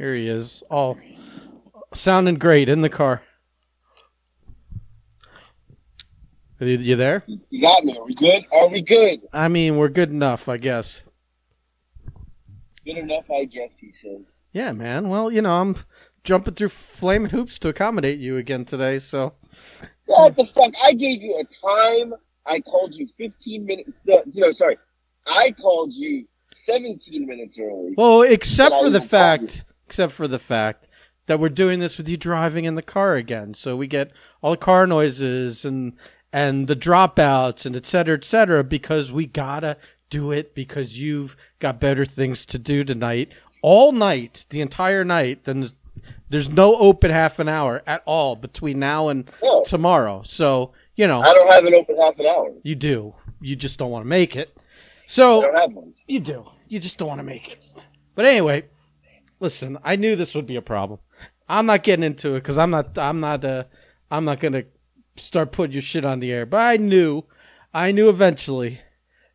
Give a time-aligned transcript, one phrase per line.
[0.00, 0.96] Here he is, all
[1.92, 3.20] sounding great in the car.
[6.58, 7.22] Are you, you there?
[7.26, 7.98] You got me.
[7.98, 8.46] Are we good?
[8.50, 9.20] Are we good?
[9.30, 11.02] I mean, we're good enough, I guess.
[12.82, 13.76] Good enough, I guess.
[13.78, 14.40] He says.
[14.54, 15.10] Yeah, man.
[15.10, 15.76] Well, you know, I'm
[16.24, 19.34] jumping through flaming hoops to accommodate you again today, so.
[20.06, 20.72] What the fuck?
[20.82, 22.14] I gave you a time.
[22.46, 24.00] I called you 15 minutes.
[24.06, 24.78] No, no sorry.
[25.26, 26.24] I called you
[26.54, 27.92] 17 minutes early.
[27.98, 30.86] Well, except for the fact, except for the fact
[31.26, 34.52] that we're doing this with you driving in the car again, so we get all
[34.52, 35.94] the car noises and
[36.32, 39.76] and the dropouts and et cetera, et cetera, because we gotta
[40.08, 43.30] do it because you've got better things to do tonight,
[43.62, 45.42] all night, the entire night.
[45.42, 45.68] Then
[46.28, 49.64] there's, no open half an hour at all between now and No.
[49.64, 50.22] tomorrow.
[50.24, 52.52] So you know I don't have an open half an hour.
[52.62, 54.56] you do, you just don't want to make it.
[55.08, 55.94] So don't have one.
[56.06, 56.46] you do.
[56.68, 57.58] You just don't want to make it.
[58.14, 58.66] But anyway,
[59.40, 59.78] listen.
[59.82, 61.00] I knew this would be a problem.
[61.48, 62.96] I'm not getting into it because I'm not.
[62.96, 63.44] I'm not.
[63.44, 63.64] Uh,
[64.10, 64.64] I'm not gonna
[65.16, 66.46] start putting your shit on the air.
[66.46, 67.24] But I knew.
[67.74, 68.80] I knew eventually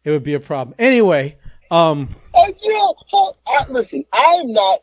[0.03, 0.75] it would be a problem.
[0.79, 1.37] Anyway,
[1.71, 4.03] um, Oh, you know, hold, I, listen.
[4.13, 4.79] I am not.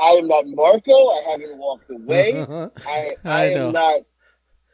[0.00, 0.92] I am not Marco.
[0.92, 2.40] I haven't walked away.
[2.86, 3.66] I, I, I know.
[3.68, 4.00] am not.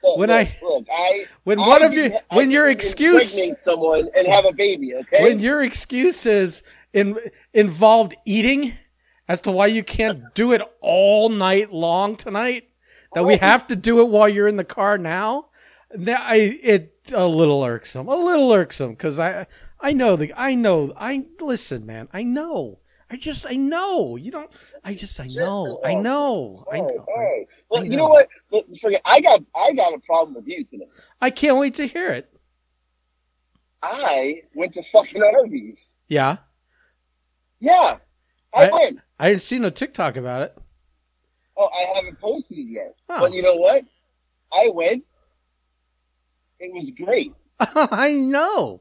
[0.02, 4.08] Look, When look, I- look, I when I one of you- when your excuse- someone
[4.16, 4.94] and have a baby.
[4.94, 5.22] Okay.
[5.24, 7.16] when your excuse is in,
[7.54, 8.74] involved eating
[9.28, 12.68] as to why you can't do it all night long tonight,
[13.14, 13.38] that we oh.
[13.38, 15.48] have to do it while you're in the car now,
[15.94, 19.46] that I it a little irksome, a little irksome because I
[19.80, 22.78] I know the I know I listen, man, I know.
[23.10, 24.50] I just I know you don't.
[24.82, 27.04] I just I know oh, I know I right, know.
[27.06, 27.46] all right.
[27.68, 27.96] Well, I you know.
[27.96, 28.08] know
[28.50, 28.80] what?
[28.80, 29.02] Forget.
[29.04, 29.40] I got.
[29.54, 30.88] I got a problem with you today.
[31.20, 32.30] I can't wait to hear it.
[33.82, 35.94] I went to fucking Arby's.
[36.08, 36.38] Yeah,
[37.60, 37.98] Yeah,
[38.54, 38.98] I, I- went.
[39.18, 40.58] I didn't see no TikTok about it.
[41.56, 42.94] Oh, I haven't posted it yet.
[43.08, 43.20] Huh.
[43.20, 43.84] But you know what?
[44.52, 45.04] I went.
[46.58, 47.32] It was great.
[47.60, 48.80] I know.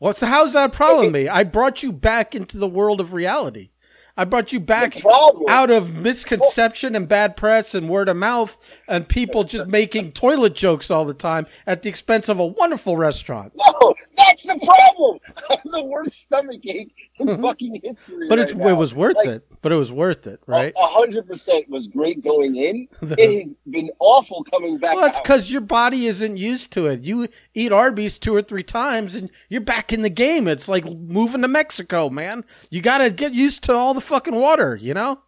[0.00, 1.28] Well, so how's that a problem with me?
[1.28, 3.70] I brought you back into the world of reality.
[4.16, 5.00] I brought you back
[5.48, 10.56] out of misconception and bad press and word of mouth and people just making toilet
[10.56, 13.52] jokes all the time at the expense of a wonderful restaurant.
[13.54, 15.18] No, that's the problem.
[15.70, 18.14] The worst stomach ache in fucking history.
[18.14, 18.28] Mm-hmm.
[18.28, 19.46] But right it was worth Like, it.
[19.60, 20.72] But it was worth it, right?
[20.76, 22.88] A hundred percent was great going in.
[23.02, 24.94] it has been awful coming back.
[24.94, 27.02] Well, that's because your body isn't used to it.
[27.02, 30.48] You eat Arby's two or three times, and you're back in the game.
[30.48, 32.44] It's like moving to Mexico, man.
[32.70, 35.20] You got to get used to all the fucking water, you know.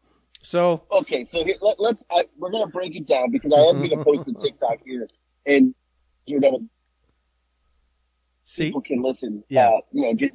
[0.42, 2.04] So Okay, so here, let, let's.
[2.10, 5.08] I, we're gonna break it down because I am gonna post the TikTok here,
[5.46, 5.74] and
[6.26, 6.62] you know
[8.50, 9.44] see, people can listen.
[9.48, 9.68] Yeah.
[9.68, 10.32] Uh, you know, get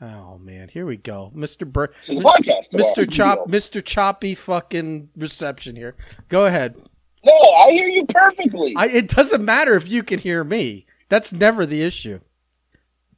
[0.00, 2.74] oh man, here we go, Mister Bur- to the podcast.
[2.74, 5.96] Mister Chop, Mister Choppy, fucking reception here.
[6.28, 6.76] Go ahead.
[7.24, 8.74] No, I hear you perfectly.
[8.76, 10.86] I, it doesn't matter if you can hear me.
[11.08, 12.20] That's never the issue.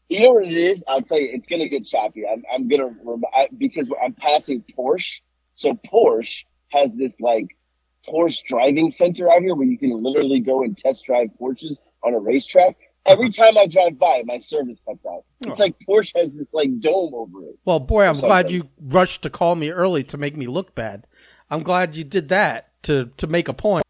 [0.08, 0.82] You know what it is?
[0.88, 2.24] I'll tell you, it's gonna get choppy.
[2.26, 2.94] I'm, I'm gonna
[3.36, 5.20] I, because I'm passing Porsche.
[5.54, 7.54] So Porsche has this like
[8.08, 12.14] Porsche driving center out here where you can literally go and test drive Porsches on
[12.14, 12.76] a racetrack.
[13.06, 15.24] Every time I drive by, my service cuts out.
[15.40, 15.62] It's Oh.
[15.64, 17.56] like Porsche has this like dome over it.
[17.64, 21.06] Well, boy, I'm glad you rushed to call me early to make me look bad.
[21.50, 23.84] I'm glad you did that to to make a point.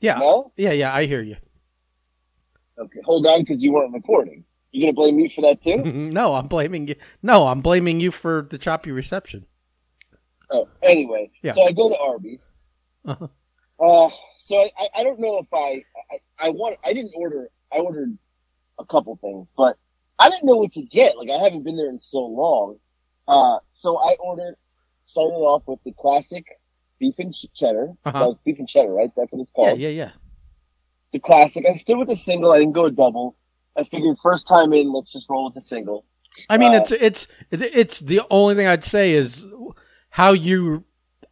[0.00, 0.52] Yeah, No?
[0.56, 0.92] yeah, yeah.
[0.92, 1.36] I hear you.
[2.78, 4.44] Okay, hold on, because you weren't recording.
[4.72, 5.76] You gonna blame me for that too?
[5.84, 6.96] no, I'm blaming you.
[7.22, 9.46] No, I'm blaming you for the choppy reception.
[10.50, 11.52] oh, anyway, Yeah.
[11.52, 12.54] so I go to Arby's.
[13.04, 13.28] Uh-huh.
[13.78, 17.48] Uh, so I, I, I don't know if I, I I want I didn't order
[17.72, 18.16] I ordered
[18.82, 19.76] a couple things, but
[20.18, 21.16] I didn't know what to get.
[21.16, 22.76] Like I haven't been there in so long.
[23.26, 24.56] Uh, so I ordered
[25.04, 26.46] started off with the classic
[26.98, 28.28] beef and ch- cheddar, Uh-huh.
[28.28, 29.10] like beef and cheddar, right?
[29.16, 29.78] That's what it's called.
[29.78, 30.04] yeah, yeah.
[30.04, 30.10] Yeah.
[31.12, 31.66] The classic.
[31.68, 32.52] I stood with the single.
[32.52, 33.36] I didn't go a double.
[33.76, 36.04] I figured first time in, let's just roll with the single.
[36.48, 39.44] I mean, Uh, it's it's it's the only thing I'd say is
[40.10, 40.84] how you.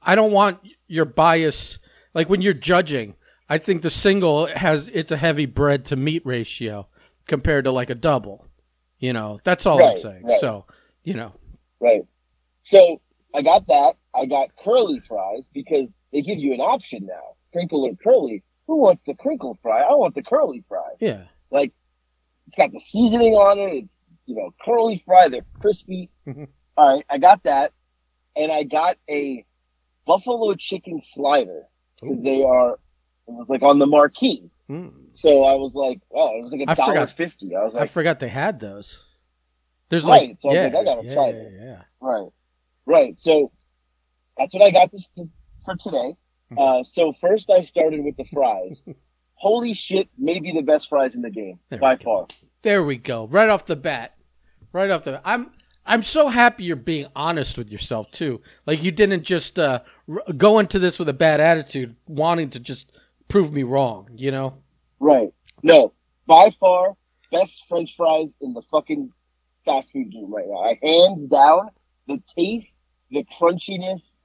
[0.03, 1.79] I don't want your bias
[2.15, 3.15] like when you're judging.
[3.49, 6.87] I think the single has it's a heavy bread to meat ratio
[7.31, 8.47] compared to like a double.
[8.99, 10.25] You know, that's all I'm saying.
[10.27, 10.41] right.
[10.41, 10.67] So,
[11.05, 11.33] you know,
[11.81, 12.03] Right.
[12.63, 13.01] So
[13.35, 13.97] I got that.
[14.15, 17.37] I got curly fries because they give you an option now.
[17.53, 18.43] Crinkle or curly.
[18.67, 19.81] Who wants the crinkle fry?
[19.81, 20.91] I want the curly fry.
[21.01, 21.23] yeah.
[21.51, 21.73] Like
[22.49, 23.85] it's got the seasoning on it.
[23.85, 25.29] It's you know curly fry.
[25.31, 26.11] They're crispy.
[26.27, 26.49] Mhm.
[26.77, 27.73] All right, I got that,
[28.37, 29.45] and I got a
[30.07, 31.63] buffalo chicken slider
[32.01, 32.73] because they are.
[33.29, 34.51] It was like on the marquee.
[34.71, 34.93] Mm.
[35.15, 37.57] So I was like, oh, it was like a dollar fifty.
[37.57, 39.01] I was like, I forgot they had those.
[39.89, 41.57] There's Right, like, so I was yeah, like, I gotta yeah, try this.
[41.61, 41.83] Yeah.
[42.01, 42.29] Right.
[42.87, 43.19] Right.
[43.19, 43.51] So
[44.39, 45.09] That's what I got this
[45.65, 46.15] for today.
[46.57, 48.83] Uh, so first I started with the fries.
[49.35, 52.27] Holy shit, maybe the best fries in the game There by far.
[52.63, 53.27] There we go.
[53.27, 54.15] Right off the bat.
[54.73, 55.51] Right off the I'm
[55.87, 58.43] I'm so happy you're being honest with yourself too.
[58.67, 62.61] Like you didn't just uh, r- go into this with a bad attitude, wanting to
[62.61, 62.93] just
[63.31, 64.09] prove me wrong.
[64.15, 64.55] You know?
[64.99, 65.33] Right.
[65.63, 65.93] No,
[66.27, 66.95] by far
[67.33, 69.11] best French fries in the fucking
[69.65, 70.59] fast food game right now.
[70.65, 71.71] I, hands down,
[72.09, 72.77] the taste,
[73.11, 74.17] the crunchiness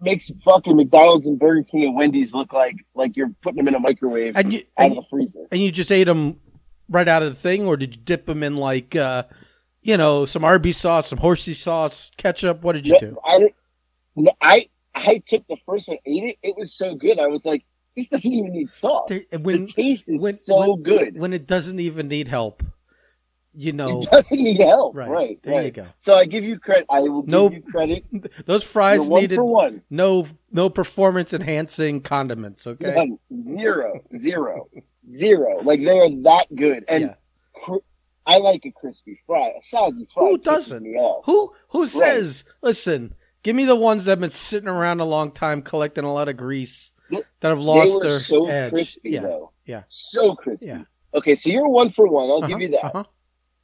[0.00, 3.74] makes fucking McDonald's and Burger King and Wendy's look like like you're putting them in
[3.74, 5.46] a microwave And you out and, of the freezer.
[5.50, 6.38] and you just ate them
[6.88, 9.24] right out of the thing, or did you dip them in like uh,
[9.82, 12.62] you know some Arby's sauce, some horsey sauce, ketchup?
[12.62, 13.18] What did you No, do?
[13.24, 13.48] I,
[14.16, 16.36] no, I I took the first one, ate it.
[16.42, 17.18] It was so good.
[17.18, 17.64] I was like,
[17.96, 19.08] this doesn't even need sauce.
[19.08, 21.18] There- the When taste is when- so when- good.
[21.18, 22.62] when it doesn't even need help,
[23.54, 24.00] you know.
[24.00, 24.94] It doesn't need help.
[24.94, 25.08] Right.
[25.08, 25.40] Right.
[25.42, 25.86] There you go.
[25.96, 26.86] So I give you credit.
[26.90, 27.52] I will give Nope.
[27.54, 28.04] you credit.
[28.46, 29.82] Those fries one needed for one.
[29.90, 32.66] no no performance enhancing condiments.
[32.66, 32.94] Okay.
[32.94, 33.18] None.
[33.56, 34.00] Zero.
[34.20, 34.68] Zero.
[35.08, 35.60] Zero.
[35.62, 36.84] Like they are that good.
[36.88, 37.14] And Yeah.
[37.54, 37.76] cr-
[38.26, 39.52] I like a crispy fry.
[39.58, 40.24] A soggy fry.
[40.28, 40.84] Who doesn't?
[41.24, 42.44] Who who says?
[42.60, 43.14] Listen,
[43.44, 46.28] give me the ones that have been sitting around a long time, collecting a lot
[46.28, 48.72] of grease, that have lost their so edge.
[48.72, 49.20] crispy yeah.
[49.20, 49.52] though.
[49.64, 49.82] yeah.
[49.88, 50.66] So crispy.
[50.66, 50.82] Yeah.
[51.14, 52.28] Okay, so you're one for one.
[52.30, 52.84] I'll Uh-huh, give you that.
[52.86, 53.04] uh-huh.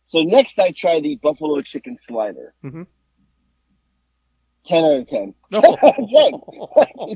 [0.04, 2.54] So next I try the buffalo chicken slider.
[2.64, 2.82] Mm-hmm.
[4.64, 5.34] Ten out of ten.
[5.50, 5.60] No.
[5.60, 6.40] Ten out of ten.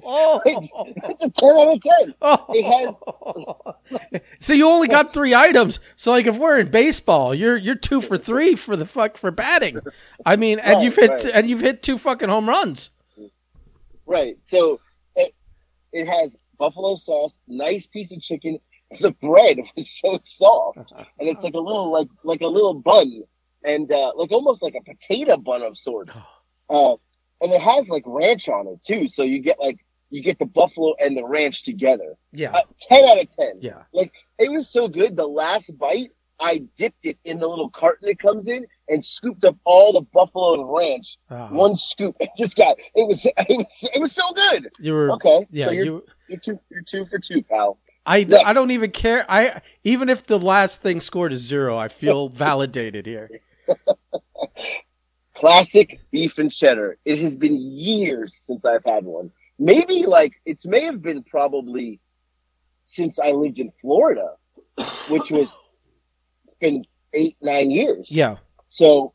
[0.04, 0.40] Oh.
[0.46, 2.14] It's, it's a ten out of ten.
[2.20, 3.74] Oh.
[4.40, 5.78] so you only got three items.
[5.96, 9.30] So like if we're in baseball, you're you're two for three for the fuck for
[9.30, 9.78] batting.
[10.24, 11.24] I mean, and Right, you've hit right.
[11.26, 12.90] and you've hit two fucking home runs.
[14.06, 14.36] Right.
[14.46, 14.80] So
[15.96, 18.58] it, has buffalo sauce, nice piece of chicken.
[19.00, 20.78] The bread was so soft,
[21.18, 23.22] and it's like a little like like a little bun,
[23.64, 26.10] and uh, like almost like a potato bun of sort.
[26.68, 26.96] Uh,
[27.40, 29.78] and it has like ranch on it too, so you get like
[30.10, 32.16] you get the buffalo and the ranch together.
[32.32, 32.52] Yeah.
[32.52, 33.58] Uh, ten out of ten.
[33.60, 33.82] Yeah.
[33.92, 35.16] Like it was so good.
[35.16, 36.10] The last bite,
[36.40, 40.02] I dipped it in the little carton it comes in and scooped up all the
[40.12, 41.16] buffalo and ranch.
[41.30, 42.16] Ah, One scoop.
[42.20, 42.76] It just got.
[42.94, 43.24] It was.
[43.26, 43.90] It was.
[43.94, 44.70] It was so good.
[44.78, 45.46] you were Okay.
[45.50, 46.58] yeah, So you're, you you're two.
[46.70, 47.78] You're two for two, pal.
[48.08, 48.44] I, Next.
[48.46, 49.24] I don't even care.
[49.28, 53.28] I even if the last thing scored is zero, I feel validated here.
[55.34, 56.96] Classic beef and cheddar.
[57.04, 59.30] It has been years since I've had one.
[59.58, 62.00] Maybe like it's may have been probably
[62.86, 64.32] since I lived in Florida,
[65.10, 65.54] which was
[66.44, 68.06] it's been eight nine years.
[68.10, 68.36] Yeah.
[68.76, 69.14] So,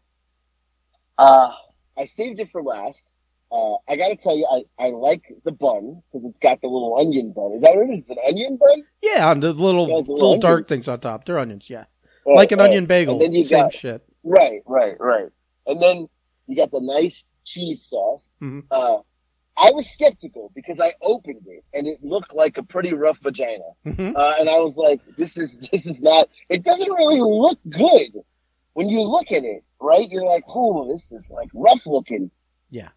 [1.19, 1.51] uh,
[1.95, 3.11] I saved it for last.
[3.51, 6.97] Uh, I gotta tell you, I, I like the bun because it's got the little
[6.99, 7.51] onion bun.
[7.51, 7.99] Is that what it is?
[7.99, 8.83] It's an onion bun?
[9.03, 11.25] Yeah, on the little the little dark things on top.
[11.25, 11.85] They're onions, yeah.
[12.25, 12.69] Right, like an right.
[12.69, 13.13] onion bagel.
[13.13, 14.03] And then you Same got shit.
[14.23, 15.29] right, right, right.
[15.67, 16.07] And then
[16.47, 18.31] you got the nice cheese sauce.
[18.41, 18.63] Mhm.
[18.71, 18.97] Uh,
[19.57, 23.69] I was skeptical because I opened it and it looked like a pretty rough vagina.
[23.85, 24.15] Mhm.
[24.15, 26.29] Uh, and I was like, this is this is not.
[26.49, 28.23] It doesn't really look good
[28.73, 30.07] when you look at it, right?
[30.09, 32.31] You're like, oh, this is like rough looking.
[32.69, 32.89] Yeah.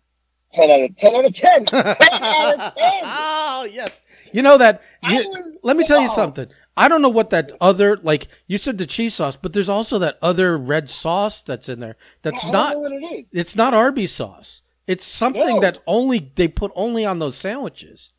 [0.53, 1.65] Ten out of ten out of ten.
[1.67, 3.01] ten out of ten.
[3.05, 4.01] oh yes.
[4.33, 4.83] You know that.
[5.03, 6.47] You- was- let me tell you something.
[6.77, 8.27] I don't know what that other like.
[8.47, 11.97] You said the cheese sauce, but there's also that other red sauce that's in there.
[12.23, 12.73] That's I don't not.
[12.75, 13.25] know what it is.
[13.33, 14.63] It's not Arby's sauce.
[14.87, 15.61] It's something No.
[15.61, 18.11] that only they put only on those sandwiches.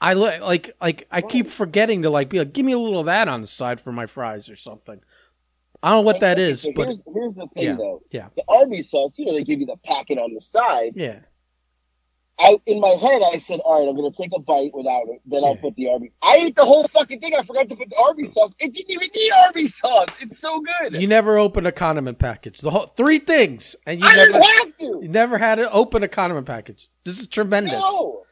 [0.00, 3.00] I li- like like I keep forgetting to like be like, give me a little
[3.00, 5.00] of that on the side for my fries or something.
[5.82, 8.02] I don't know what that is, so but here's, here's the thing yeah, though.
[8.10, 8.28] yeah.
[8.36, 10.92] The Arby's sauce, you know, they give you the packet on the side.
[10.94, 11.20] yeah,
[12.38, 15.20] I in my head I said, all right, I'm gonna take a bite without it,
[15.26, 16.10] then I'll put the Arby's.
[16.22, 17.34] I ate the whole fucking thing.
[17.34, 18.52] I forgot to put the Arby's sauce.
[18.58, 20.08] It didn't even need Arby's sauce.
[20.20, 21.00] It's so good.
[21.00, 22.60] you never open a condiment package.
[22.60, 25.00] The whole three things, and you I never didn't have to.
[25.02, 26.88] you never had to open a condiment package.
[27.04, 27.72] This is tremendous.
[27.74, 28.24] No.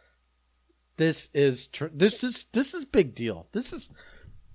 [0.96, 3.48] This is tr- this is this is big deal.
[3.52, 3.90] This is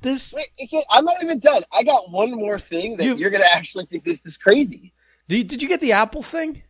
[0.05, 0.33] this.
[0.33, 1.63] Wait, I'm not even done.
[1.73, 4.93] I got one more thing that You- you're gonna actually think this is crazy.
[5.27, 6.61] Do you, did you get the apple thing?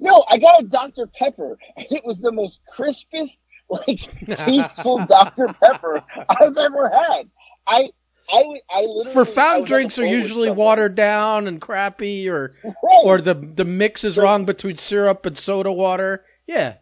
[0.00, 1.06] No, I got a Dr.
[1.06, 4.00] Pepper, and it was the most crispest, like
[4.36, 5.46] tasteful Dr.
[5.62, 7.30] Pepper I've ever had.
[7.66, 7.90] I,
[8.28, 12.74] I, I literally For fountain drinks are usually watered down and crappy, or Right.
[13.04, 16.24] or the the mix is wrong between syrup and soda water.
[16.48, 16.76] Yeah,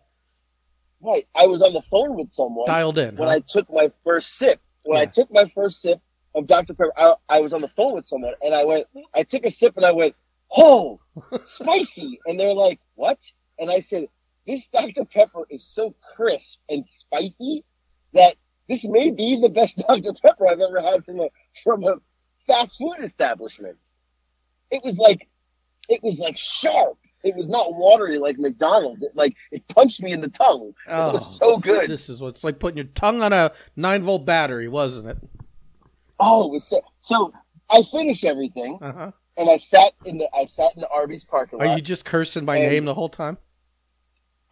[1.03, 1.27] right.
[1.35, 3.17] I was on the phone with someone dialed in.
[3.17, 3.35] when huh?
[3.37, 4.61] I took my first sip.
[4.85, 6.01] When I took my first sip
[6.35, 6.75] of Dr.
[6.75, 9.51] Pepper, I, I was on the phone with someone, and I went, I took a
[9.51, 10.15] sip, and I went,
[10.57, 11.01] "Oh,
[11.45, 13.19] spicy!" And they're like, "What?"
[13.59, 14.07] And I said,
[14.47, 15.05] "This Dr.
[15.05, 17.65] Pepper is so crisp and spicy
[18.13, 18.37] that
[18.69, 20.13] this may be the best Dr.
[20.15, 21.29] Pepper I've ever had from a
[21.63, 21.97] from a
[22.47, 23.77] fast food establishment."
[24.71, 25.29] It was like,
[25.89, 29.05] it was like sharp it was not watery like McDonald's.
[29.05, 30.73] It, like it punched me in the tongue.
[30.89, 31.89] Oh, it was so good.
[31.89, 35.19] This is what's like putting your tongue on a nine volt battery, wasn't it?
[36.19, 36.81] Oh, it was so.
[37.01, 37.33] So
[37.71, 39.11] I finished everything, Uh huh.
[39.37, 41.69] and I sat in the I sat in the Arby's parking lot.
[41.69, 43.39] Are you just cursing my name the whole time?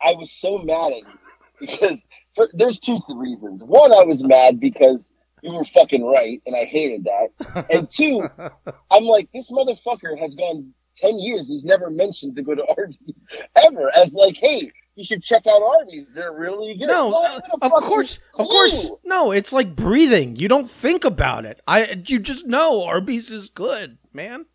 [0.00, 1.18] I was so mad at you
[1.60, 1.98] because
[2.36, 3.64] for, there's two reasons.
[3.64, 7.66] One, I was mad because you were fucking right, and I hated that.
[7.70, 8.28] And two,
[8.90, 11.48] I'm like, this motherfucker has gone ten years.
[11.48, 13.26] He's never mentioned to go to Arby's
[13.56, 16.08] ever as like, hey, you should check out Arby's.
[16.12, 16.88] They're really good.
[16.88, 18.90] No, oh, a of course, of course.
[19.04, 20.36] No, it's like breathing.
[20.36, 21.60] You don't think about it.
[21.68, 24.46] I, you just know Arby's is good, man.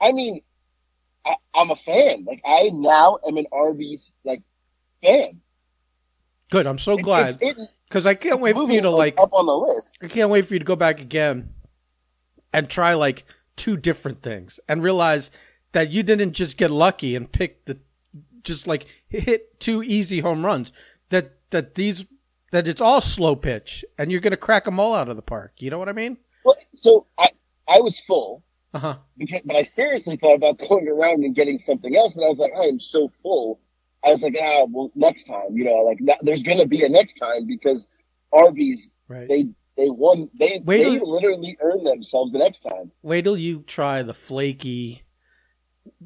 [0.00, 0.40] I mean,
[1.24, 2.24] I, I'm a fan.
[2.24, 4.42] Like I now am an Arby's like
[5.02, 5.40] fan.
[6.50, 6.66] Good.
[6.66, 7.40] I'm so glad
[7.88, 9.20] because I can't wait for you to like.
[9.20, 9.98] up on the list.
[10.02, 11.54] I can't wait for you to go back again
[12.52, 13.24] and try like
[13.60, 15.30] two different things and realize
[15.72, 17.78] that you didn't just get lucky and pick the
[18.42, 20.72] just like hit two easy home runs.
[21.10, 22.06] That that these
[22.52, 25.52] that it's all slow pitch and you're gonna crack them all out of the park.
[25.58, 26.16] You know what I mean?
[26.42, 27.28] Well, so I
[27.68, 28.42] I was full.
[28.72, 28.96] Uh huh.
[29.18, 32.14] because, but I seriously thought about going around and getting something else.
[32.14, 33.60] But I was like, I am so full.
[34.02, 37.14] I was like, ah, well, next time, you know, like there's gonna be a next
[37.14, 37.88] time because
[38.32, 39.28] Arby's Right.
[39.28, 39.48] they
[39.80, 42.90] they won they Wait they till- literally earned themselves the next time.
[43.02, 45.02] Wait till you try the flaky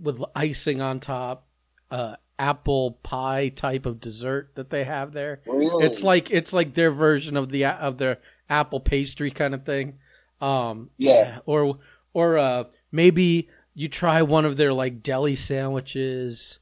[0.00, 1.46] with icing on top,
[1.90, 5.40] uh, apple pie type of dessert that they have there.
[5.46, 9.64] Really, It's like it's like their version of the of their apple pastry kind of
[9.64, 9.98] thing.
[10.40, 11.38] Um, Yeah.
[11.46, 11.78] Or
[12.12, 16.58] or uh, maybe you try one of their like deli sandwiches,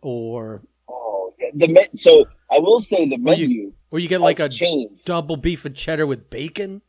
[0.00, 1.48] or oh, yeah.
[1.54, 4.48] the me- so I will say the Well, you- menu or you get like a
[4.48, 5.04] changed.
[5.04, 6.82] double beef and cheddar with bacon.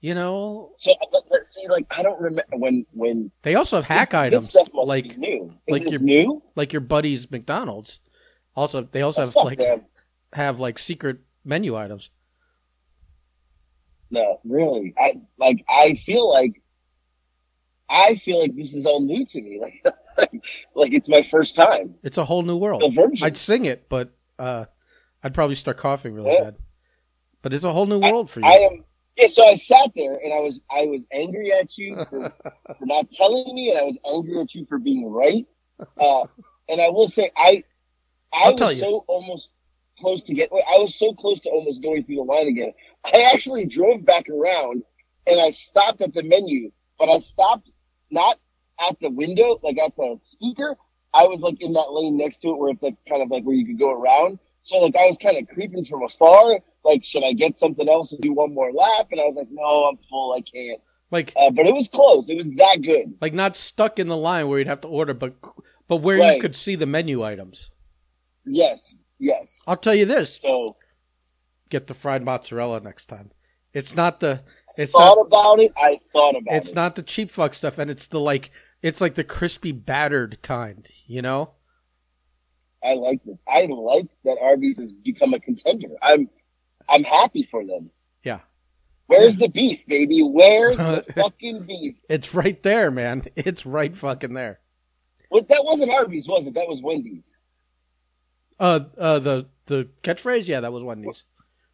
[0.00, 3.84] You know, So but, but see, like I don't remember when when they also have
[3.84, 5.52] hack this, this items must like new.
[5.66, 6.42] Is like this your- new?
[6.54, 7.98] like your buddy's McDonald's.
[8.54, 9.82] Also, they also Oh, have like them.
[10.32, 12.10] have like secret menu items.
[14.10, 14.94] No, really.
[14.98, 15.64] I like.
[15.68, 16.62] I feel like.
[17.90, 19.60] I feel like this is all new to me.
[20.18, 21.94] Like, like it's my first time.
[22.02, 22.82] It's a whole new world.
[23.22, 24.64] I'd sing it, but uh,
[25.22, 26.42] I'd probably start coughing really Yeah.
[26.44, 26.56] bad.
[27.42, 28.46] But it's a whole new world for you.
[28.46, 28.84] I am.
[29.16, 29.28] Yeah.
[29.28, 30.60] So I sat there and I was.
[30.70, 32.32] I was angry at you for,
[32.78, 35.46] for not telling me, and I was angry at you for being right.
[36.00, 36.24] Uh,
[36.68, 37.64] and I will say, I.
[38.32, 39.52] I I'll was so almost
[39.98, 40.50] close to get.
[40.52, 42.72] I was so close to almost going through the line again.
[43.04, 44.82] I actually drove back around
[45.26, 47.70] and I stopped at the menu, but I stopped
[48.10, 48.38] not
[48.86, 50.76] at the window, like at the speaker.
[51.14, 53.44] I was like in that lane next to it where it's like kind of like
[53.44, 54.38] where you could go around.
[54.68, 56.60] So like I was kind of creeping from afar.
[56.84, 59.08] Like, should I get something else and do one more lap?
[59.10, 60.34] And I was like, no, I'm full.
[60.34, 60.80] I can't.
[61.10, 62.28] like Uh, but it was close.
[62.28, 63.14] It was that good.
[63.22, 65.36] like not stuck in the line where you'd have to order, but
[65.88, 67.70] but where you could see the menu items.
[68.44, 68.94] Yes.
[69.18, 69.62] Yes.
[69.66, 70.76] I'll tell you this: So
[71.70, 73.30] get the fried mozzarella next time.
[73.72, 74.42] It's not the
[74.76, 75.72] it's thought not about it.
[75.78, 76.74] I thought about it's it.
[76.74, 78.50] not the cheap fuck stuff, and it's the like
[78.82, 80.86] it's like the crispy battered kind.
[81.06, 81.52] You know?
[82.82, 83.36] I like this.
[83.48, 85.88] I like that Arby's has become a contender.
[86.02, 86.28] I'm
[86.88, 87.90] I'm happy for them.
[88.24, 88.40] Yeah.
[89.06, 90.22] Where's the beef, baby?
[90.22, 91.96] Where's the fucking beef?
[92.08, 93.24] It's right there, man.
[93.36, 94.60] It's right fucking there.
[95.30, 96.54] Well, that wasn't Arby's, was it?
[96.54, 97.38] That was Wendy's.
[98.60, 101.24] Uh, uh, the the catchphrase, yeah, that was Wendy's.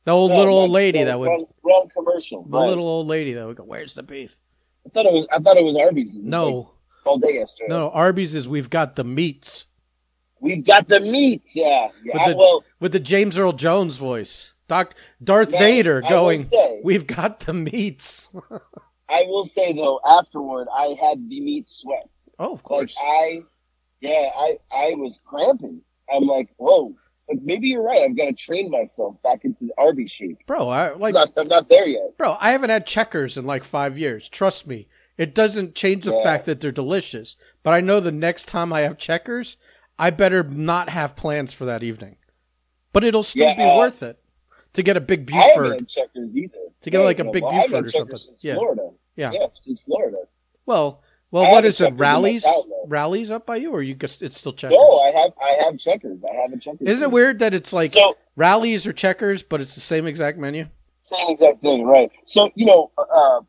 [0.04, 2.42] The old No, little old lady no, that would, wrong, wrong commercial.
[2.44, 2.68] the right.
[2.68, 4.37] little old lady that would go, "Where's the beef?"
[4.87, 5.26] I thought it was.
[5.32, 6.14] I thought it was Arby's.
[6.14, 6.73] Like, No,
[7.04, 7.68] all day yesterday.
[7.68, 9.64] no, Arby's is we've got the meats
[10.44, 11.42] We've got the meat.
[11.54, 11.88] Yeah.
[12.04, 12.26] Yeah.
[12.28, 17.06] With the- with the James Earl Jones voice, Doc Darth Now, Vader going, say- "We've
[17.06, 18.30] got the meats."
[19.08, 22.30] I will say though, afterward, I had the meat sweats.
[22.38, 22.94] oh, of Like course.
[22.98, 23.42] I,
[24.00, 25.80] yeah, I, I was cramping.
[26.12, 26.94] I'm like, whoa.
[27.28, 28.02] But maybe you're right.
[28.02, 30.38] I've got to train myself back into the Arby's shape.
[30.46, 32.16] Bro, I I'm like not, I'm not there yet.
[32.18, 34.28] Bro, I haven't had checkers in like five years.
[34.28, 34.88] Trust me.
[35.16, 36.22] It doesn't change the Yeah.
[36.22, 37.36] fact that they're delicious.
[37.62, 39.56] But I know the next time I have checkers,
[39.98, 42.16] I better not have plans for that evening.
[42.92, 44.18] But it'll still Yeah, be uh, worth it
[44.74, 45.88] to get a big I haven't Buford.
[45.88, 46.58] checkers either.
[46.82, 48.16] To get, like, a big well, Buford or something.
[48.16, 48.54] Since Yeah.
[48.54, 48.90] Florida.
[49.16, 49.32] Yeah.
[49.32, 50.18] Yeah, since Florida.
[50.66, 51.80] Well, well, I what it?
[51.80, 52.46] in my Rally's,
[52.86, 54.76] rally's up by you, or you just it's still checkers?
[54.76, 56.20] No, I have, I have checkers.
[56.22, 56.86] I have a checkers.
[56.86, 60.38] Isn't it weird that it's like So rally's or checkers, but it's the same exact
[60.38, 60.68] menu?
[61.02, 62.10] same exact thing, right?
[62.26, 63.40] So you know, uh,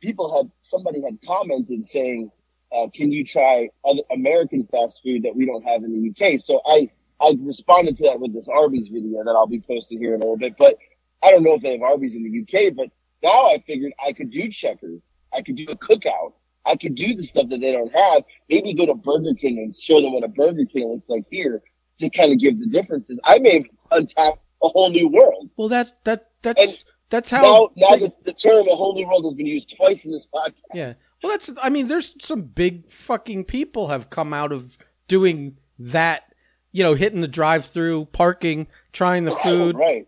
[0.00, 2.30] people had somebody had commented saying,
[2.74, 6.40] uh, "Can you try other American fast food that we don't have in the UK?"
[6.40, 6.90] So I
[7.20, 10.24] I responded to that with this Arby's video that I'll be posting here in a
[10.24, 10.56] little bit.
[10.58, 10.78] But
[11.22, 12.74] I don't know if they have Arby's in the UK.
[12.74, 12.88] But
[13.22, 15.00] now I figured I could do Checkers.
[15.32, 16.32] I could do a cookout.
[16.66, 18.24] I could do the stuff that they don't have.
[18.48, 21.62] Maybe go to Burger King and show them what a Burger King looks like here
[21.98, 23.20] to kind of give the differences.
[23.24, 25.50] I may have untapped a whole new world.
[25.56, 27.42] Well, that that that's And that's how.
[27.42, 30.10] Now, now they- the, the term "a whole new world" has been used twice in
[30.12, 30.54] this podcast.
[30.74, 30.92] Yeah.
[31.24, 31.50] Well, that's.
[31.62, 34.76] I mean, there's some big fucking people have come out of
[35.08, 36.24] doing that.
[36.70, 39.76] You know, hitting the drive-through, parking, trying the food.
[39.78, 40.06] right.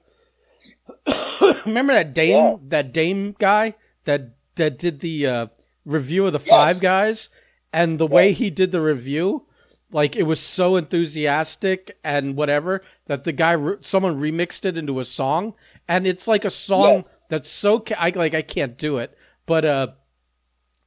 [1.66, 2.56] Remember that Daym, Yeah.
[2.68, 5.46] that Daym guy that that did the uh,
[5.86, 6.48] review of the Yes.
[6.48, 7.28] Five Guys,
[7.72, 9.46] and the way he did the review,
[9.90, 15.00] like it was so enthusiastic and whatever that the guy, re- someone remixed it into
[15.00, 15.54] a song,
[15.88, 17.24] and it's like a song Yes.
[17.30, 19.88] that's so ca- I like I can't do it, but uh,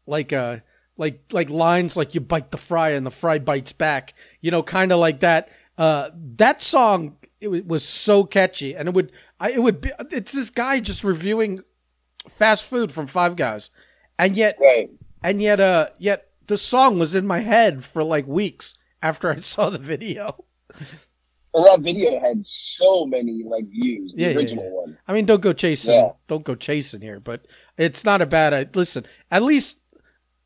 [0.09, 0.57] like uh,
[0.97, 4.63] like like lines like you bite the fry and the fry bites back, you know,
[4.63, 5.49] kind of like that.
[5.77, 9.91] Uh, that song it wa- was so catchy, and it would I it would be
[10.11, 11.61] it's this guy just reviewing
[12.27, 13.69] fast food from Five Guys,
[14.17, 14.89] and yet Right.
[15.23, 19.39] and yet uh yet the song was in my head for like weeks after I
[19.39, 20.43] saw the video.
[21.53, 24.13] Well, that video had so many like views.
[24.15, 24.69] The Yeah, yeah, original yeah.
[24.71, 24.97] one.
[25.07, 26.11] I mean, don't go chasing, Yeah.
[26.27, 27.47] don't go chasing here, but
[27.77, 28.53] it's not a bad.
[28.53, 29.77] i- Listen, at least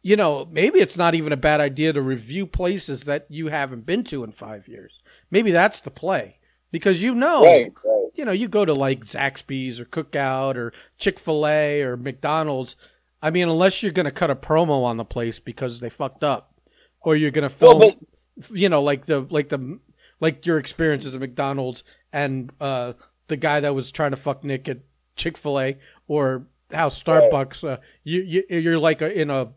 [0.03, 3.86] you know maybe it's not even a bad idea to review places that you haven't
[3.86, 5.01] been to in five years.
[5.31, 6.38] Maybe that's the play
[6.72, 7.74] because you know, Right.
[7.83, 8.10] Right.
[8.13, 12.75] you know, you go to like Zaxby's or Cookout or Chick Fil A or McDonald's.
[13.22, 16.24] I mean, unless you're going to cut a promo on the place because they fucked
[16.25, 16.53] up,
[17.01, 17.95] or you're going to Well, film,
[18.38, 19.79] but you know, like the like the
[20.19, 22.93] like your experiences at McDonald's and uh,
[23.27, 24.79] the guy that was trying to fuck Nick at
[25.15, 29.50] Chick Fil A, or how Starbucks, uh, you, you you're like a, in a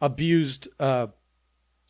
[0.00, 1.08] abused uh,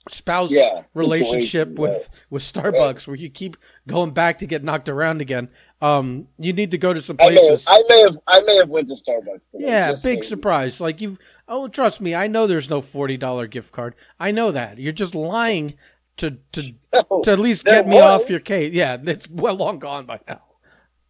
[0.08, 3.56] spouse Yeah, relationship situation, with with Starbucks, where you keep
[3.88, 5.48] going back to get knocked around again.
[5.82, 7.64] Um, you need to go to some I may, have, places.
[7.68, 9.66] I may have I may have went to Starbucks today.
[9.66, 10.26] Yeah, big maybe.
[10.26, 10.80] surprise.
[10.80, 13.94] Like you, oh, trust me, I know there's no forty dollar gift card.
[14.18, 15.74] I know that you're just lying
[16.18, 16.72] to to
[17.10, 18.22] No, to at least get me was.
[18.22, 18.72] off your case.
[18.72, 20.40] Yeah, it's well long gone by now.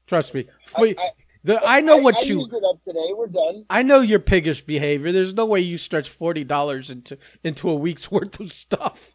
[0.06, 0.48] Trust me.
[0.76, 1.10] I- I-
[1.46, 2.38] the, I know I, what I you.
[2.38, 3.12] used it up today.
[3.16, 3.66] We're done.
[3.70, 5.12] I know your piggish behavior.
[5.12, 9.14] There's no way you stretch forty dollars into into a week's worth of stuff.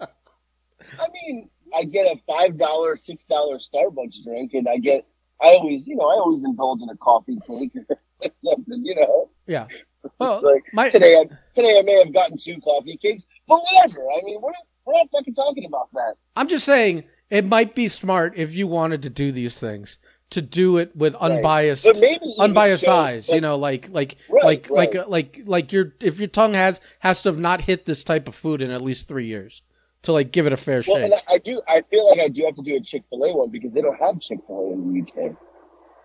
[0.00, 5.06] I mean, I get a five dollar, six dollar Starbucks drink, and I get.
[5.42, 7.96] I always, you know, I always indulge in a coffee cake or
[8.36, 9.30] something, you know.
[9.46, 9.66] yeah.
[10.18, 14.00] Well, like my today, I, today I may have gotten two coffee cakes, but whatever.
[14.00, 16.14] I mean, we're not, we're not fucking talking about that.
[16.36, 19.98] I'm just saying it might be smart if you wanted to do these things
[20.30, 24.44] to do it with unbiased But maybe unbiased show, eyes you know like like Right,
[24.44, 24.92] like right.
[24.92, 28.04] like uh, like like your if your tongue has has to have not hit this
[28.04, 29.62] type of food in at least three years
[30.02, 31.60] to like give it a fair Well, shake and I, I do.
[31.68, 33.82] I feel like I do have to do a Chick Fil A one because they
[33.82, 35.36] don't have Chick Fil A in the UK,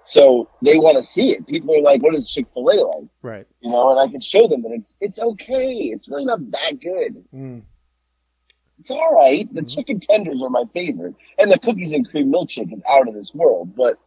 [0.04, 1.46] so they want to see it.
[1.48, 4.22] People are like, "What is Chick Fil A like?" right You know, and I can
[4.22, 5.72] show them that it's it's okay.
[5.94, 7.24] It's really not that good.
[7.34, 7.62] mm.
[8.80, 9.48] It's all right.
[9.54, 9.74] The Mhm.
[9.74, 13.34] chicken tenders are my favorite, and the cookies and cream milkshake is out of this
[13.34, 13.76] world.
[13.76, 13.98] But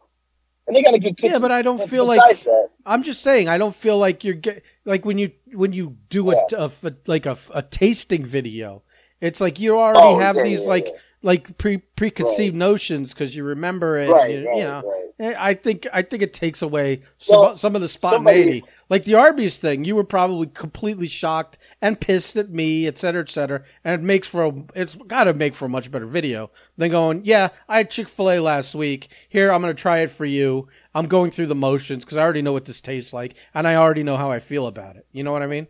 [0.69, 1.27] and they got a good cookie.
[1.33, 2.69] Yeah, but I don't feel like- that.
[2.85, 6.31] i'm just saying i don't feel like you're get like when you when you do
[6.31, 8.81] a, a, a- like a, a tasting video
[9.19, 10.99] it's like you already Oh, have yeah, these yeah, like yeah.
[11.21, 15.08] like pre preconceived notions because you remember it right, you, right, you know right.
[15.19, 18.63] Eh, I think I think it takes away some, Well, some of the somebody- spontaneity.
[18.89, 23.21] Like the Arby's thing, you were probably completely shocked and pissed at me, et cetera,
[23.21, 23.63] et cetera.
[23.83, 26.89] And it makes for a, it's got to make for a much better video than
[26.89, 29.09] going, yeah, I had Chick Fil A last week.
[29.27, 30.69] Here, I'm going to try it for you.
[30.95, 33.75] I'm going through the motions because I already know what this tastes like and I
[33.75, 35.05] already know how I feel about it.
[35.11, 35.67] You know what I mean?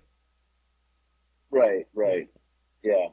[1.52, 2.30] Right, right.
[2.84, 3.08] Yeah,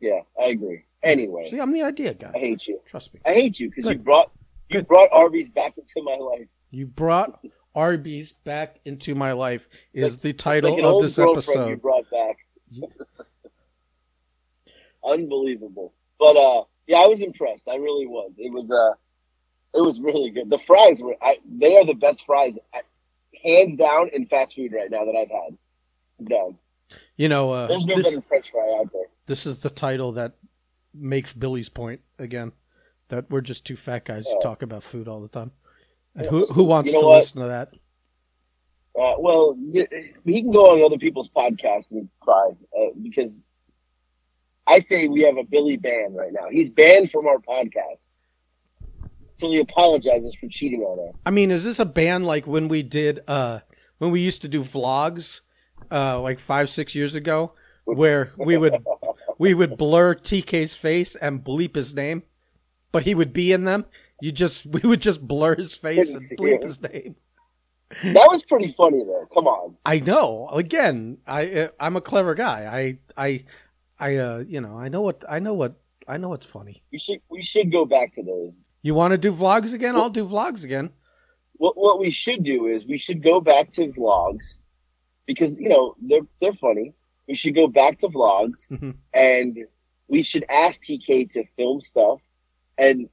[0.00, 0.20] yeah.
[0.38, 0.84] I agree.
[1.02, 2.32] Anyway, See, I'm the idea guy.
[2.34, 2.80] I hate you.
[2.90, 3.20] Trust me.
[3.24, 4.32] I hate you because you brought
[4.68, 4.88] you Good.
[4.88, 6.46] brought Arby's back into my life.
[6.70, 11.60] You brought Arby's back into my life is Like- the title like of this girlfriend
[11.60, 11.82] you episode.
[11.82, 12.36] brought back.
[15.04, 15.92] Unbelievable.
[16.18, 17.68] But uh, yeah, I was impressed.
[17.68, 18.34] I really was.
[18.38, 18.94] It was uh,
[19.78, 20.50] it was really good.
[20.50, 21.16] The fries were.
[21.22, 22.82] I, they are the best fries, I-
[23.42, 25.56] hands down, in fast food right now that I've had.
[26.20, 26.58] No,
[27.16, 29.04] You know, uh, there's no this- better French fry out there.
[29.26, 30.32] This is the title that
[30.94, 32.50] makes Billy's point again
[33.08, 35.52] that we're just two fat guys who talk about food all the time.
[36.14, 37.18] And Yeah, who who wants you know to what?
[37.20, 37.74] listen to that?
[38.98, 39.56] Uh, well,
[40.24, 43.44] he can go on other people's podcasts and cry uh, because
[44.66, 46.48] I say we have a Billy ban right now.
[46.50, 48.06] He's banned from our podcast.
[49.38, 51.20] So he apologizes for cheating on us.
[51.24, 53.60] I mean, is this a ban like when we did uh
[53.98, 55.40] when we used to do vlogs
[55.92, 57.52] uh like 5 6 years ago
[57.84, 58.84] where we would
[59.38, 62.24] we would blur TK's face and bleep his name,
[62.92, 63.84] but he would be in them.
[64.20, 67.16] You just we would just blur his face and bleep his name.
[68.02, 69.26] That was pretty funny though.
[69.32, 69.76] Come on.
[69.86, 70.48] I know.
[70.52, 72.98] Again, I I'm a clever guy.
[73.16, 73.44] I I
[73.98, 75.74] I uh you know I know what I know what
[76.06, 76.82] I know what's funny.
[76.92, 78.52] We should we should go back to those.
[78.82, 79.96] You want to do vlogs again?
[79.96, 80.90] I'll do vlogs again.
[81.54, 84.58] What what we should do is we should go back to vlogs
[85.26, 86.94] because you know they're they're funny.
[87.26, 88.96] We should go back to vlogs Mhm.
[89.14, 89.58] and
[90.08, 92.20] we should ask TK to film stuff
[92.78, 93.08] and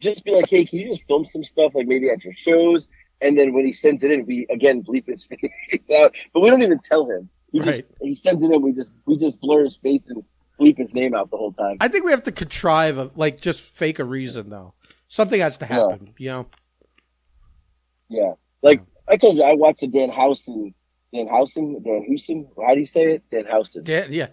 [0.00, 2.88] just be like, hey, can you just film some stuff like maybe at your shows?
[3.20, 5.24] And then when he sends it in, we again bleep his
[5.70, 7.28] face out, but we don't even tell him.
[7.52, 7.86] He just Right.
[8.02, 8.62] he sends it in.
[8.62, 10.22] We just we just blur his face and
[10.60, 11.78] bleep his name out the whole time.
[11.80, 14.74] I think we have to contrive a like just fake a reason though.
[15.08, 16.14] Something has to happen.
[16.18, 16.46] You know.
[18.08, 18.32] Yeah.
[18.62, 20.74] Like I told you, I watched a Dan Housen,
[21.14, 22.46] Dan Housen, Dan Housen.
[22.66, 23.22] How do you say it?
[23.30, 23.82] Dan Housen.
[23.84, 24.28] Da- yeah.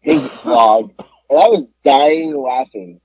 [0.00, 0.92] His vlog,
[1.30, 3.00] and I was dying laughing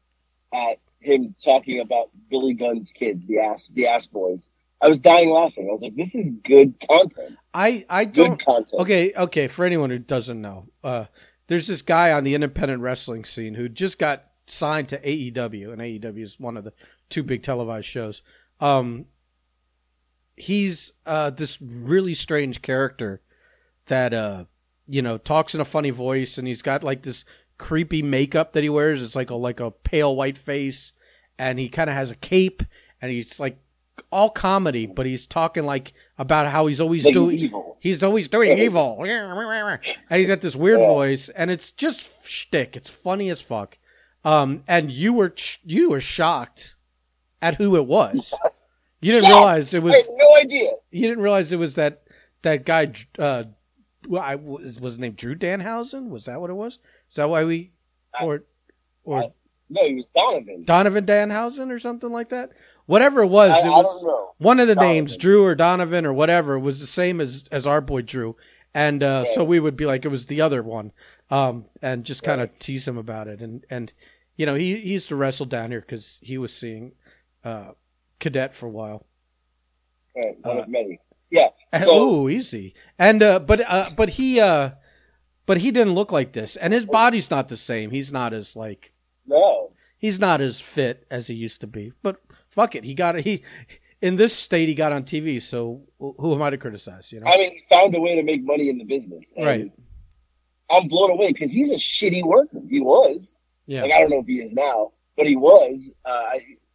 [0.53, 4.49] at him talking about Billy Gunn's kids, the ass, the ass boys.
[4.81, 5.67] I was dying laughing.
[5.69, 7.37] I was like, "This is good content.
[7.53, 8.45] I I Good don't.
[8.45, 9.47] content." Okay, okay.
[9.47, 11.05] For anyone who doesn't know, uh,
[11.47, 15.81] there's this guy on the independent wrestling scene who just got signed to AEW, and
[15.81, 16.73] AEW is one of the
[17.09, 18.21] two big televised shows.
[18.59, 19.05] Um,
[20.35, 23.21] he's uh, this really strange character
[23.87, 24.45] that uh,
[24.87, 27.23] you know talks in a funny voice, and he's got like this
[27.57, 29.01] creepy makeup that he wears.
[29.01, 30.91] It's like a like a pale white face,
[31.37, 32.63] and he kind of has a cape,
[33.01, 33.57] and he's like
[34.11, 37.77] all comedy, but he's talking like about how he's always Like doing evil.
[37.79, 38.97] He's always doing evil.
[39.03, 40.87] And he's got this weird Yeah.
[40.87, 42.75] voice, and it's just shtick.
[42.75, 43.77] It's funny as fuck.
[44.23, 46.75] Um, and you were you were shocked
[47.41, 48.33] at who it was.
[49.01, 49.35] You didn't Yeah.
[49.35, 49.95] realize it I was.
[49.95, 50.71] had no idea.
[50.91, 52.01] You didn't realize it was that
[52.41, 52.91] that guy.
[53.19, 53.43] Uh,
[54.07, 56.09] well, I was was his name Drew Danhausen.
[56.09, 56.79] Was that what it was?
[57.09, 57.71] Is that why we
[58.21, 58.43] or
[59.03, 59.31] or I-
[59.69, 60.63] No, he was Donovan.
[60.65, 62.51] Donovan Danhausen or something like that?
[62.85, 64.31] Whatever it was, I, it was don't know.
[64.37, 64.93] one of the Donovan.
[64.95, 68.35] names, Drew or Donovan or whatever, was the same as as our boy Drew,
[68.73, 70.91] and uh, so we would be like it was the other one,
[71.31, 72.59] um, and just kind of Right.
[72.59, 73.91] tease him about it, and and
[74.35, 76.91] you know he, he used to wrestle down here because he was seeing
[77.43, 77.71] uh,
[78.19, 79.05] Cadet for a while.
[80.15, 80.99] Right, one Uh, of many.
[81.31, 81.47] Yeah.
[81.83, 82.75] So Ooh, easy.
[82.99, 84.71] And uh, but uh, but he uh,
[85.45, 87.91] but he didn't look like this, and his body's not the same.
[87.91, 88.91] He's not as like
[89.25, 89.71] no.
[89.97, 91.93] he's not as fit as he used to be.
[92.01, 92.17] But
[92.49, 93.43] fuck it, he got he
[94.01, 95.41] in this state he got on TV.
[95.41, 97.11] So who am I to criticize?
[97.11, 99.31] You know, I mean, he found a way to make money in the business.
[99.37, 99.71] Right.
[100.69, 102.59] I'm blown away because he's a shitty worker.
[102.69, 103.35] He was.
[103.67, 103.83] yeah.
[103.83, 105.91] Like I don't know if he is now, but he was.
[106.03, 106.09] Uh,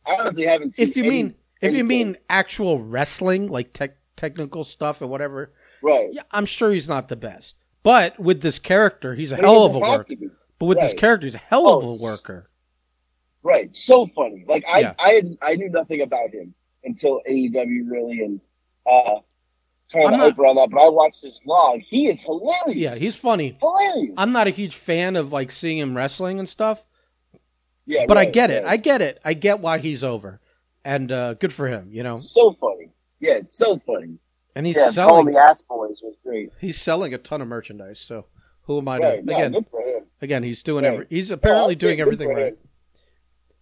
[0.07, 0.89] I honestly haven't seen.
[0.89, 5.53] if you any- mean if you mean actual wrestling, like tech technical stuff or whatever,
[5.83, 7.57] right, yeah, I'm sure he's not the best.
[7.83, 10.15] But with this character, he's a But he hell of a worker.
[10.59, 12.45] But with this character, he's a hell of Oh, a worker.
[13.43, 14.45] Right, so funny.
[14.47, 14.95] Like I, Yeah.
[14.99, 16.53] I, had, I knew nothing about him
[16.85, 18.41] until AEW really and
[18.87, 19.21] uh,
[19.93, 20.71] kind of not- around that.
[20.71, 21.83] But I watched this vlog.
[21.89, 22.77] He is hilarious.
[22.77, 23.57] Yeah, he's funny.
[23.61, 24.15] hilarious.
[24.19, 26.85] I'm not a huge fan of like seeing him wrestling and stuff,
[27.87, 28.65] Yeah, but I right, get it.
[28.67, 29.19] I get it.
[29.25, 30.39] I get why he's over,
[30.85, 31.89] and uh, good for him.
[31.93, 32.91] You know, so funny.
[33.21, 34.19] Yeah, so funny.
[34.55, 35.27] And he's yeah, selling.
[35.27, 36.51] the ass boys was great.
[36.61, 38.01] He's selling a ton of merchandise.
[38.01, 38.27] So
[38.63, 39.53] who am I to Right, no, again?
[39.53, 40.05] good for him.
[40.23, 40.93] Again, he's doing Right.
[40.95, 41.07] every.
[41.11, 42.57] He's apparently doing everything right.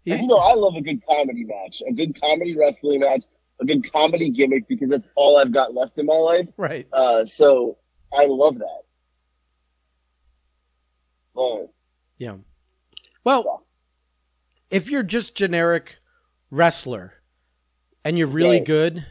[0.05, 3.23] He- you know, I love a good comedy match, a good comedy wrestling match,
[3.61, 6.49] a good comedy gimmick because that's all I've got left in my life.
[6.57, 6.87] right.
[6.93, 7.77] Uh, so
[8.13, 8.83] I love that.
[11.37, 11.71] Oh,
[12.19, 12.37] Yeah.
[13.25, 13.67] Well,
[14.71, 15.97] if you're just generic
[16.51, 17.15] wrestler
[18.05, 18.67] and you're really Right.
[18.67, 19.07] good,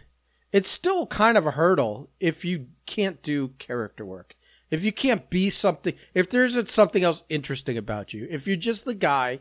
[0.51, 4.35] it's still kind of a hurdle if you can't do character work.
[4.69, 8.57] If you can't be something, if there isn't something else interesting about you, if you're
[8.57, 9.39] just the guy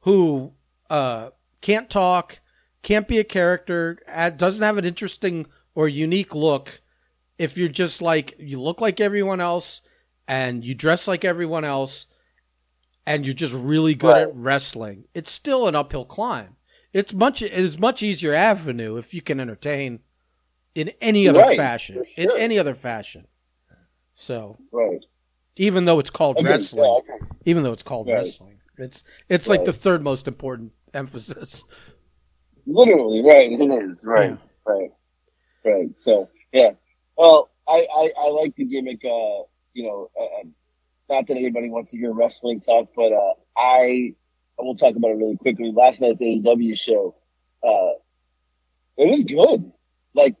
[0.00, 0.52] who
[0.88, 2.40] uh, can't talk,
[2.82, 3.98] can't be a character,
[4.36, 6.80] doesn't have an interesting or unique look,
[7.38, 9.80] if you're just like, you look like everyone else
[10.28, 12.06] and you dress like everyone else
[13.06, 16.56] and you're just really good at wrestling, it's still an uphill climb.
[16.92, 20.00] It's much it's much easier avenue if you can entertain
[20.74, 22.04] in any other Right, fashion.
[22.04, 23.26] for In any other fashion.
[24.14, 25.04] So right.
[25.56, 27.24] even though it's called wrestling, Yeah, okay.
[27.46, 28.14] even though it's called Right.
[28.24, 31.64] wrestling, it's it's like the third most important emphasis.
[32.66, 33.50] Literally, right.
[33.52, 34.04] It is.
[34.04, 34.30] Right.
[34.30, 34.36] Yeah.
[34.72, 34.90] Right.
[35.64, 35.88] Right.
[35.96, 36.72] So, yeah.
[37.16, 39.42] Well, I, I, I like the gimmick, uh,
[39.74, 40.46] you know, uh,
[41.08, 44.14] not that anybody wants to hear wrestling talk, but, uh, I,
[44.58, 45.72] will talk about it really quickly.
[45.74, 47.14] Last night's AEW show,
[47.62, 47.92] uh,
[48.98, 49.72] it was good.
[50.14, 50.36] Like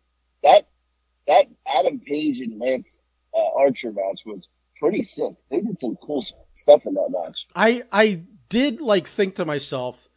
[1.30, 1.46] that
[1.78, 3.00] Adam Page and Lance,
[3.32, 5.32] uh, Archer match was pretty sick.
[5.48, 6.22] They did some cool
[6.56, 7.46] stuff in that match.
[7.54, 10.08] I I did like think to myself,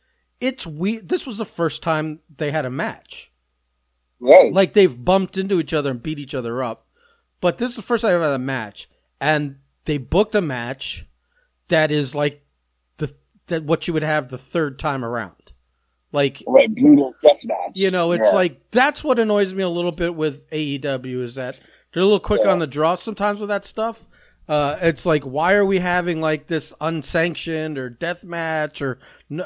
[0.42, 0.98] it's we.
[0.98, 3.32] This was the first time they had a match.
[4.20, 4.52] Right.
[4.52, 6.88] Like they've bumped into each other and beat each other up.
[7.42, 8.90] But this is the first time I've had a match,
[9.22, 11.06] and they booked a match
[11.68, 12.44] that is like
[12.98, 13.14] the
[13.48, 15.43] that what you would have the third time around.
[16.14, 17.72] Like right, brutal death match.
[17.76, 18.36] you know, it's Yeah.
[18.36, 21.58] like that's what annoys me a little bit with AEW is that
[21.94, 22.52] they're a little quick Yeah.
[22.52, 24.06] on the draw sometimes with that stuff.
[24.48, 29.00] Uh, it's like why are we having like this unsanctioned or death match or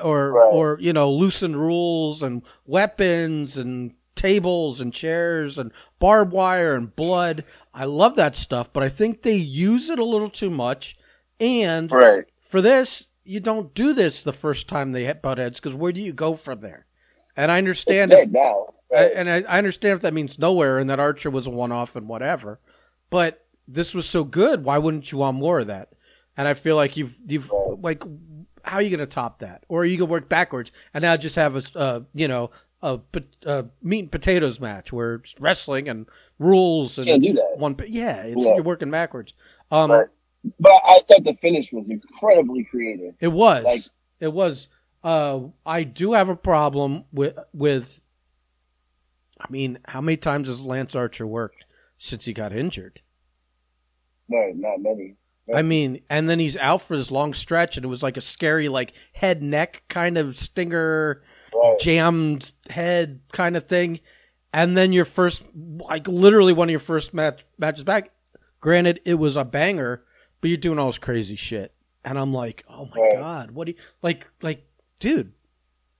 [0.03, 0.49] or Right.
[0.53, 6.95] or you know loosened rules and weapons and tables and chairs and barbed wire and
[6.95, 7.43] blood.
[7.73, 10.97] I love that stuff, but I think they use it a little too much.
[11.39, 12.25] And right.
[12.41, 15.91] for this, you don't do this the first time they hit butt heads because where
[15.91, 16.85] do you go from there?
[17.35, 18.67] And I understand if now.
[18.91, 19.11] I, Right.
[19.15, 21.97] and I, I understand if that means nowhere and that Archer was a one off
[21.97, 22.59] and whatever,
[23.09, 24.63] but this was so good.
[24.63, 25.89] Why wouldn't you want more of that?
[26.37, 27.81] And I feel like you've you've Right.
[27.81, 28.03] like
[28.63, 29.63] how are you going to top that?
[29.67, 32.51] Or are you going to work backwards and now just have a uh, you know
[32.81, 32.99] a,
[33.45, 36.05] a meat and potatoes match where it's wrestling and
[36.39, 37.55] rules and Can't do that.
[37.57, 37.75] one.
[37.89, 38.53] Yeah, it's, Yeah.
[38.55, 39.33] you're working backwards.
[39.71, 40.07] Um, Right.
[40.59, 43.15] But I thought the finish was incredibly creative.
[43.19, 43.63] It was.
[43.65, 43.83] Like-
[44.19, 44.67] it was.
[45.03, 48.01] Uh, I do have a problem with with.
[49.39, 51.65] I mean, how many times has Lance Archer worked
[51.99, 53.01] since he got injured?
[54.27, 55.15] No, not many.
[55.53, 58.21] I mean, and then he's out for this long stretch, and it was like a
[58.21, 61.21] scary, like head neck kind of stinger,
[61.53, 61.79] Right.
[61.79, 63.99] jammed head kind of thing.
[64.51, 68.11] And then your first, like literally one of your first match matches back.
[68.59, 70.03] Granted, it was a banger,
[70.41, 71.73] but you're doing all this crazy shit,
[72.05, 73.17] and I'm like, oh my Right.
[73.17, 74.27] god, what do you like?
[74.41, 74.65] Like,
[74.99, 75.33] dude,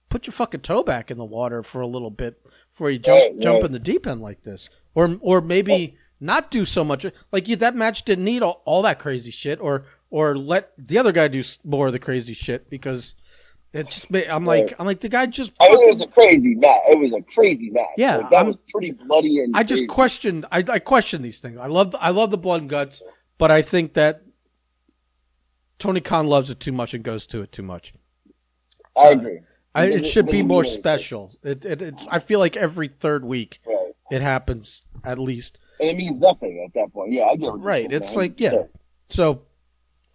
[0.08, 3.18] put your fucking toe back in the water for a little bit before you jump
[3.18, 3.64] Right, jump right.
[3.66, 7.04] in the deep end like this, or or maybe not do so much.
[7.32, 10.98] Like you, that match didn't need all, all that crazy shit, or or let the
[10.98, 13.14] other guy do more of the crazy shit because
[13.74, 14.26] it just made.
[14.28, 15.52] I'm like, I'm like the guy just.
[15.60, 16.80] I mean, it was a crazy match.
[16.88, 17.84] It was a crazy match.
[17.98, 19.54] Yeah, Like, that I'm- was pretty bloody and.
[19.54, 19.86] I just crazy.
[19.86, 20.46] questioned.
[20.50, 21.58] I, I question these things.
[21.58, 21.94] I love.
[22.00, 23.02] I love the blood and guts,
[23.36, 24.22] but I think that
[25.78, 27.94] Tony Khan loves it too much and goes to it too much.
[28.96, 29.40] I agree.
[29.74, 31.36] I, It should be more special.
[31.42, 32.06] It, it, it's.
[32.10, 33.92] I feel like every third week Right.
[34.10, 35.58] it happens at least.
[35.78, 37.12] And it means nothing at that point.
[37.12, 37.92] Yeah, I get what you're Right.
[37.92, 38.64] It's like yeah.
[39.10, 39.42] So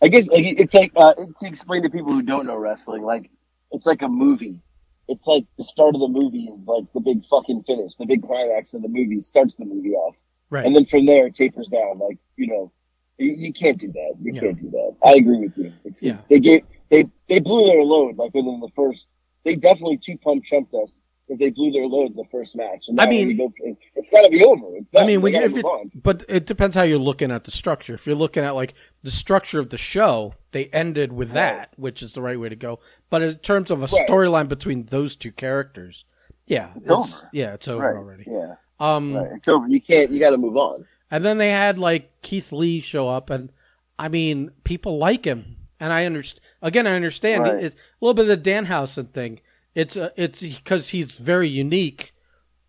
[0.02, 3.30] I guess like it's like uh, to explain to people who don't know wrestling, like
[3.72, 4.60] it's like a movie.
[5.08, 8.22] It's like the start of the movie is like the big fucking finish, the big
[8.22, 10.16] climax of the movie starts the movie off,
[10.50, 10.66] right.
[10.66, 12.00] and then from there it tapers down.
[12.00, 12.72] Like you know,
[13.18, 14.14] you, you can't do that.
[14.22, 14.42] You Yeah.
[14.42, 14.96] can't do that.
[15.06, 15.72] I agree with you.
[15.86, 16.20] It's Yeah.
[16.30, 19.08] They gave they they blew their load like within the first.
[19.44, 22.88] They definitely two pump chumped us because they blew their load in the first match.
[22.90, 23.52] And I mean- go,
[23.96, 24.76] it's got to be over.
[24.76, 25.92] It's I mean, when you, gotta if move on.
[25.96, 27.94] but it depends how you're looking at the structure.
[27.94, 28.74] If you're looking at like
[29.04, 32.56] the structure of the show, they ended with that, which is the right way to
[32.56, 32.80] go.
[33.10, 34.08] But in terms of a Right.
[34.10, 36.04] storyline between those two characters,
[36.46, 37.30] yeah, It's over.
[37.32, 37.96] Yeah, it's over right?
[37.96, 38.26] already.
[38.28, 39.32] Yeah, Um, right.
[39.38, 39.68] It's over.
[39.70, 40.12] You can't.
[40.12, 40.86] You got to move on.
[41.14, 43.52] And then they had like Keith Lee show up, and
[44.00, 46.42] I mean, people like him, and I understand.
[46.62, 47.64] Again, I understand Right.
[47.66, 49.40] it's a little bit of the Danhausen thing.
[49.76, 52.14] It's uh, it's because he's very unique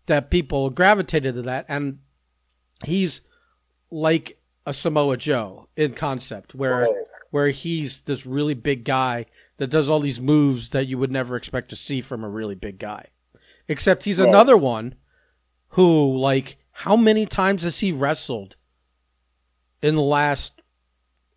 [0.05, 1.99] that people gravitated to that, and
[2.85, 3.21] he's
[3.89, 6.95] like a Samoa Joe in concept, where Right.
[7.31, 9.25] where he's this really big guy
[9.57, 12.55] that does all these moves that you would never expect to see from a really
[12.55, 13.07] big guy.
[13.67, 14.29] Except he's Right.
[14.29, 14.95] another one
[15.69, 18.57] who, like, how many times has he wrestled
[19.81, 20.61] in the last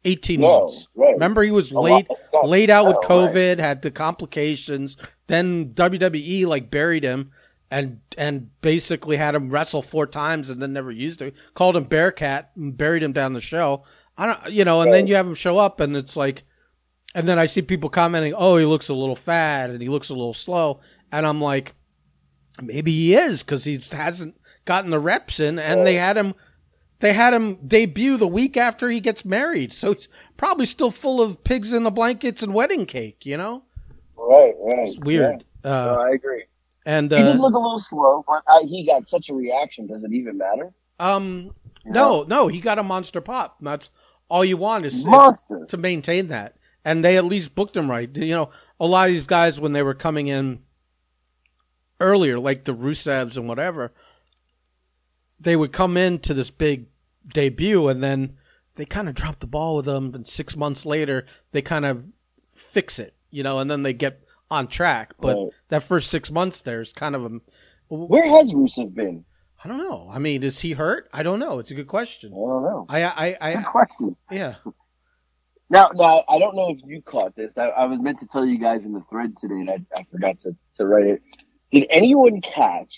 [0.04, 0.88] eighteen No, months?
[0.96, 1.12] right.
[1.12, 2.08] Remember, he was laid
[2.42, 3.34] laid out with oh, right.
[3.34, 4.96] COVID, had the complications.
[5.28, 7.30] Then WWE like buried him
[7.70, 11.30] and and basically had him wrestle four times and then never used him.
[11.54, 13.84] Called him Bearcat and buried him down the show.
[14.16, 16.42] I don't, you know, and then you have him show up and it's like,
[17.14, 20.08] and then I see people commenting, "Oh, he looks a little fat and he looks
[20.08, 20.80] a little slow,"
[21.12, 21.74] and I'm like,
[22.60, 24.34] maybe he is because he hasn't
[24.68, 26.34] gotten the reps in, and they had him.
[27.00, 31.22] They had him debut the week after he gets married, so it's probably still full
[31.22, 33.24] of pigs in the blankets and wedding cake.
[33.24, 33.62] You know,
[34.16, 34.88] Right, right.
[34.88, 35.44] it's weird.
[35.64, 35.70] Yeah.
[35.70, 36.44] Uh, No, I agree.
[36.84, 39.86] and He did uh, look a little slow, but I, he got such a reaction.
[39.86, 40.72] Does it even matter?
[41.00, 41.52] um,
[41.84, 43.56] You no, no, he got a monster pop.
[43.62, 43.88] That's
[44.28, 45.64] all you want is Monster.
[45.68, 48.14] to maintain that, and they at least booked him right.
[48.14, 50.60] You know, a lot of these guys when they were coming in
[52.00, 53.92] earlier, like the Rusevs and whatever,
[55.40, 56.86] they would come into this big
[57.32, 58.36] debut, and then
[58.76, 62.06] they kind of drop the ball with them, and six months later they kind of
[62.52, 65.14] fix it, you know, and then they get on track.
[65.20, 65.48] But Right.
[65.68, 67.40] that first six months there is kind of a
[67.88, 69.24] Where has Rusev been?
[69.64, 70.08] I don't know.
[70.10, 71.08] I mean, is he hurt?
[71.12, 71.58] I don't know.
[71.58, 72.86] It's a good question I don't know.
[72.88, 74.16] I, I, I, Good question.
[74.30, 74.54] yeah.
[75.70, 77.50] Now, now I don't know if you caught this.
[77.58, 80.06] I, I was meant to tell you guys in the thread today, and I, I
[80.10, 81.22] forgot to, to write it.
[81.70, 82.94] Did anyone catch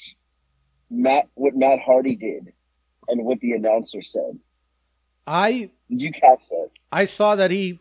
[0.91, 2.53] Matt what Matt Hardy did
[3.09, 4.39] and what the announcer said?
[5.27, 6.71] I Did you catch that?
[6.91, 7.79] I saw that he,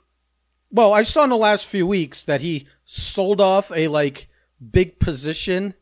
[0.72, 4.28] well, I saw in the last few weeks that he sold off a like
[4.72, 5.74] big position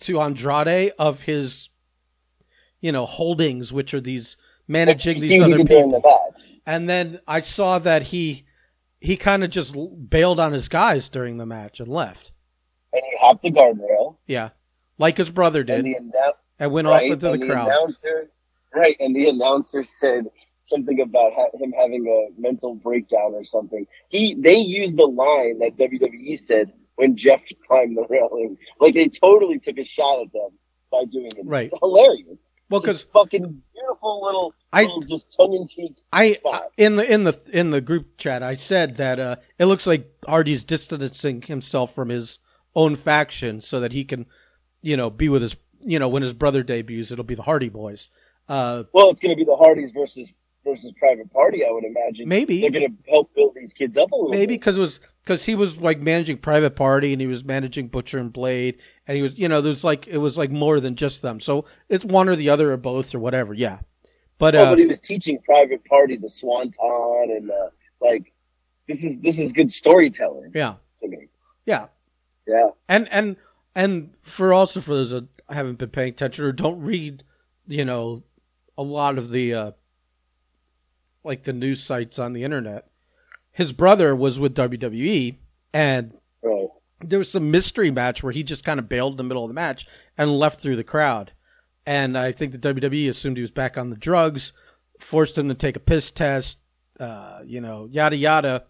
[0.00, 1.68] to Andrade of his,
[2.80, 6.02] you know, holdings, which are these managing these see what he other people.
[6.66, 8.44] And then I saw that he
[9.00, 9.76] he kind of just
[10.08, 12.32] bailed on his guys during the match and left.
[12.92, 14.16] And he hopped the guardrail.
[14.26, 14.50] Yeah,
[14.98, 17.52] like his brother And did, the, annou- and went right, off into and the the
[17.52, 17.68] crowd.
[17.68, 18.30] announcer,
[18.74, 18.96] right?
[19.00, 20.26] And the announcer said
[20.62, 23.86] something about ha- him having a mental breakdown or something.
[24.08, 28.56] He they used the line that WWE said when Jeff climbed the railing.
[28.80, 30.50] Like they totally took a shot at them
[30.90, 31.44] by doing it.
[31.44, 31.70] Right.
[31.72, 32.48] It's hilarious.
[32.70, 35.92] Well, because fucking beautiful little, I- little just tongue in cheek.
[36.12, 36.70] I spot.
[36.78, 40.10] in the in the in the group chat I said that uh, it looks like
[40.26, 42.38] Hardy's distancing himself from his
[42.74, 44.24] own faction so that he can,
[44.80, 47.68] you know, be with his you know when his brother debuts it'll be the Hardy
[47.68, 48.08] Boys.
[48.48, 50.32] Uh, Well, it's going to be the Hardys versus
[50.64, 51.64] versus Private Party.
[51.64, 52.28] I would imagine.
[52.28, 52.60] Maybe.
[52.60, 54.30] they're going to help build these kids up a little.
[54.30, 57.88] maybe because it was because he was like managing Private Party and he was managing
[57.88, 60.96] Butcher and Blade and he was you know there's like it was like more than
[60.96, 61.40] just them.
[61.40, 63.54] So it's one or the other or both or whatever.
[63.54, 63.80] Yeah,
[64.38, 67.68] but uh, but he was teaching Private Party the Swanton and uh,
[68.00, 68.32] like
[68.88, 71.28] this is this is good storytelling yeah, to me.
[71.66, 71.86] yeah.
[72.46, 73.36] Yeah, and and
[73.74, 77.24] and for also for those that haven't been paying attention or don't read,
[77.66, 78.22] you know,
[78.76, 79.70] a lot of the uh,
[81.22, 82.88] like the news sites on the internet.
[83.52, 85.36] His brother was with WWE,
[85.72, 86.68] and right.
[87.00, 89.48] there was some mystery match where he just kind of bailed in the middle of
[89.48, 89.86] the match
[90.18, 91.32] and left through the crowd.
[91.86, 94.52] And I think the WWE assumed he was back on the drugs,
[94.98, 96.58] forced him to take a piss test,
[96.98, 98.64] uh, you know, yada yada,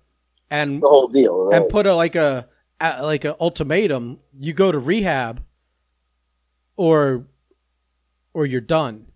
[0.51, 1.47] and The whole deal.
[1.47, 1.63] Right?
[1.63, 2.49] and put a like a,
[2.81, 5.43] a like a ultimatum you go to rehab
[6.77, 7.27] or
[8.33, 9.07] or you're done.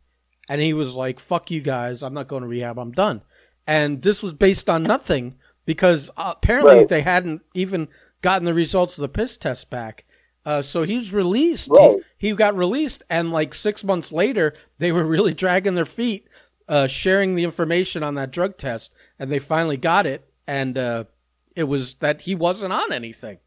[0.48, 3.22] And he was like fuck you guys i'm not going to rehab i'm done.
[3.66, 5.34] And this was based on nothing
[5.66, 6.88] because uh, apparently Right.
[6.88, 7.88] they hadn't even
[8.22, 10.04] gotten the results of the piss test back.
[10.46, 11.68] Uh, so he's released.
[11.70, 11.98] Right.
[12.16, 16.26] he, he got released and like six months later they were really dragging their feet
[16.68, 18.90] uh, sharing the information on that drug test.
[19.18, 21.04] And they finally got it and uh,
[21.54, 23.38] it was that he wasn't on anything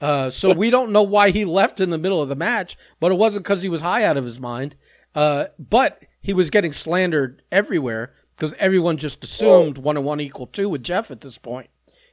[0.00, 3.12] uh, so we don't know why he left in the middle of the match, but
[3.12, 4.76] it wasn't because he was high out of his mind.
[5.14, 10.46] Uh, but he was getting slandered everywhere because everyone just assumed one and one equal
[10.46, 11.70] two with Jeff at this point,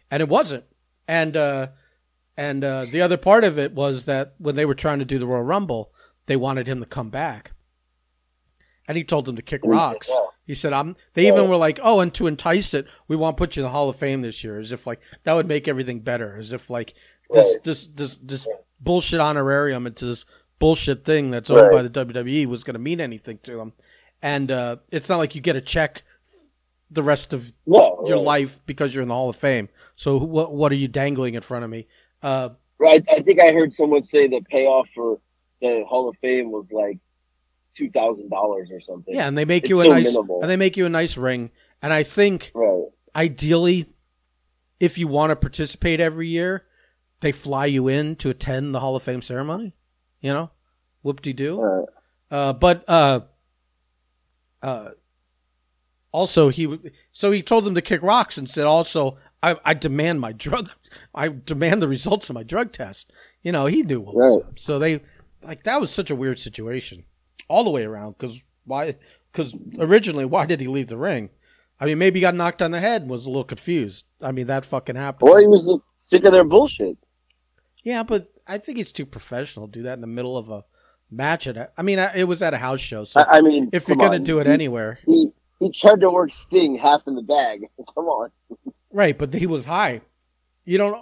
[0.10, 0.63] and it wasn't.
[1.08, 1.67] And uh,
[2.38, 5.19] and uh, the other part of it was that when they were trying to do
[5.19, 5.91] the Royal Rumble,
[6.28, 7.52] they wanted him to come back,
[8.88, 10.12] and he told them to kick And he said rocks.
[10.46, 13.41] He said, "I'm." They even were like, "Oh, and to entice it, we want to
[13.41, 15.67] put you in the Hall of Fame this year." As if like that would make
[15.67, 16.38] everything better.
[16.38, 16.93] As if like
[17.34, 17.63] this Right.
[17.63, 18.48] this this this
[18.80, 20.26] bullshit honorarium into this
[20.60, 23.74] bullshit thing that's owned by the WWE was going to mean anything to them.
[24.22, 26.04] And uh, it's not like you get a check
[26.89, 28.26] the rest of No, your right.
[28.26, 29.67] life because you're in the Hall of Fame.
[29.96, 31.88] So what what are you dangling in front of me?
[32.22, 33.04] Uh, Right.
[33.10, 35.19] I think I heard someone say the payoff for
[35.62, 37.00] the Hall of Fame was like
[37.76, 39.15] two thousand dollars or something.
[39.15, 40.41] yeah, and they make It's you a so nice minimal.
[40.41, 41.52] and they make you a nice ring.
[41.82, 42.84] And I think Right.
[43.15, 43.88] ideally,
[44.80, 46.65] if you want to participate every year,
[47.23, 49.73] they fly you in to attend the Hall of Fame ceremony.
[50.21, 50.51] You know,
[51.01, 51.59] whoop de doo.
[51.59, 51.88] Right.
[52.29, 53.21] Uh, but uh,
[54.62, 54.89] uh,
[56.12, 56.79] also he
[57.12, 60.69] so he told them to kick rocks and said also I, I demand my drug
[61.13, 63.12] I demand the results of my drug test.
[63.41, 64.59] You know he knew what was up.
[64.59, 65.01] So they
[65.43, 67.03] like that was such a weird situation
[67.49, 68.95] all the way around because why?
[69.31, 71.29] Because originally why did he leave the ring?
[71.79, 74.05] I mean maybe he got knocked on the head and was a little confused.
[74.21, 75.29] I mean that fucking happened.
[75.29, 76.97] Or he was sick of their bullshit.
[77.84, 80.63] Yeah, but I think it's too professional to do that in the middle of a
[81.12, 81.48] match.
[81.48, 83.88] At a, I mean, it was at a house show, so I, I mean, if
[83.88, 87.22] you're gonna do it he, anywhere, he he tried to work Sting half in the
[87.22, 87.67] bag.
[87.93, 88.32] Come on.
[88.92, 89.17] right?
[89.17, 90.02] But he was high.
[90.65, 90.96] You don't.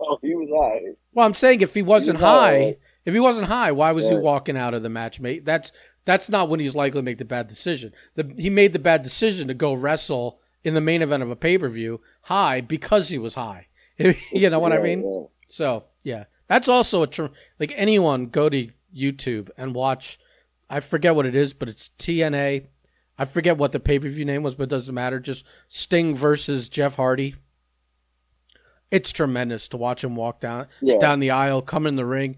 [0.00, 0.94] Oh, he was high.
[1.12, 4.08] Well, I'm saying if he wasn't was high, high, if he wasn't high, why was
[4.08, 5.44] he walking out of the match, mate?
[5.44, 5.72] That's
[6.04, 7.92] that's not when he's likely to make the bad decision.
[8.16, 11.36] The, he made the bad decision to go wrestle in the main event of a
[11.36, 13.66] pay per view high because he was high.
[13.98, 15.04] you know what I mean?
[15.04, 15.26] yeah.
[15.48, 17.30] So yeah, that's also a term.
[17.58, 20.18] Like anyone, go to YouTube and watch.
[20.68, 22.66] I forget what it is, but it's TNA.
[23.18, 25.20] I forget what the pay per view name was, but it doesn't matter.
[25.20, 27.34] Just Sting versus Jeff Hardy.
[28.90, 30.98] It's tremendous to watch him walk down Yeah.
[30.98, 32.36] down the aisle, come in the ring.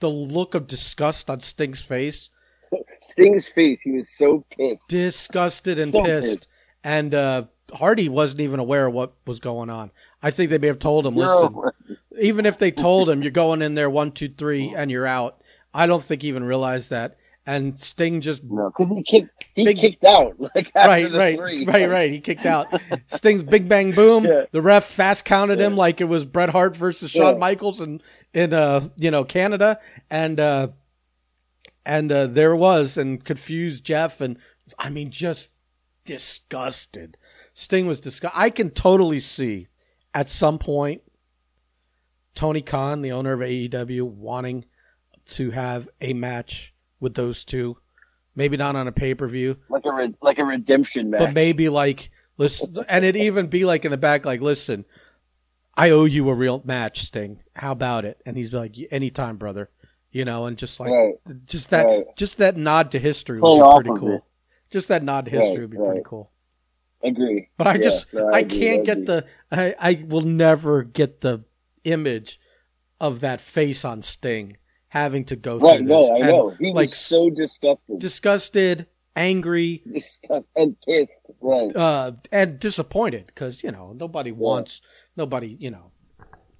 [0.00, 2.28] The look of disgust on Sting's face,
[3.00, 4.86] Sting's face, he was so pissed.
[4.88, 6.28] disgusted and So pissed.
[6.40, 6.48] pissed.
[6.82, 9.90] And uh, Hardy wasn't even aware of what was going on.
[10.22, 11.72] I think they may have told him, Zero.
[11.88, 15.06] "Listen, even if they told him you're going in there one, two, three, and you're
[15.06, 15.40] out,
[15.72, 17.16] I don't think he even realized that.
[17.46, 19.44] and Sting just No, because he kicked.
[19.54, 20.34] He Big- kicked out.
[20.54, 21.64] Like after right, the right, three.
[21.66, 22.10] right, right.
[22.12, 22.68] He kicked out.
[23.06, 24.24] Sting's Big Bang Boom.
[24.24, 24.44] Yeah.
[24.52, 27.38] The ref fast counted him like it was Bret Hart versus Shawn Yeah.
[27.38, 28.00] Michaels in
[28.32, 29.78] in uh you know Canada,
[30.10, 30.68] and uh
[31.86, 34.38] and uh, there was, and confused Jeff, and
[34.78, 35.50] I mean just
[36.06, 37.16] disgusted.
[37.52, 38.38] Sting was disgusted.
[38.40, 39.68] I can totally see
[40.14, 41.02] at some point
[42.34, 44.64] Tony Khan, the owner of AEW, wanting
[45.26, 47.78] to have a match with those two.
[48.36, 51.20] Maybe not on a pay per view, like a re- like a redemption match.
[51.20, 54.84] but maybe like listen, and it even be like in the back, like listen,
[55.76, 57.40] I owe you a real match, Sting.
[57.54, 58.20] How about it?
[58.26, 59.70] And he's like, anytime, brother.
[60.10, 61.14] You know, and just like Right.
[61.46, 62.16] just that Right.
[62.16, 64.16] just that nod to history would be pretty cool.
[64.16, 64.22] it.
[64.70, 66.30] Just that nod to history Right, would be pretty cool.
[67.02, 67.48] agree.
[67.56, 70.82] But I Yeah, just no, I, agree, can't I get the I, I will never
[70.84, 71.44] get the
[71.84, 72.40] image
[73.00, 74.56] of that face on Sting
[74.88, 75.68] having to go through.
[75.68, 76.10] Right, through no.
[76.14, 76.50] I And, know.
[76.58, 81.18] He like, was so disgusted, disgusted, angry, disgust and pissed.
[81.40, 81.74] Right.
[81.74, 84.80] uh, and disappointed because you know nobody wants
[85.16, 85.90] nobody you know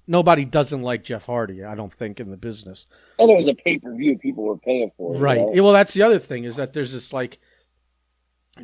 [0.07, 1.63] nobody doesn't like Jeff Hardy.
[1.63, 2.85] I don't think in the business,
[3.19, 5.15] And it was a pay per view people were paying for.
[5.15, 5.37] you right?
[5.39, 5.63] know?
[5.63, 7.39] Well, that's the other thing is that there's this like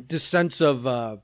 [0.08, 1.16] this sense of uh,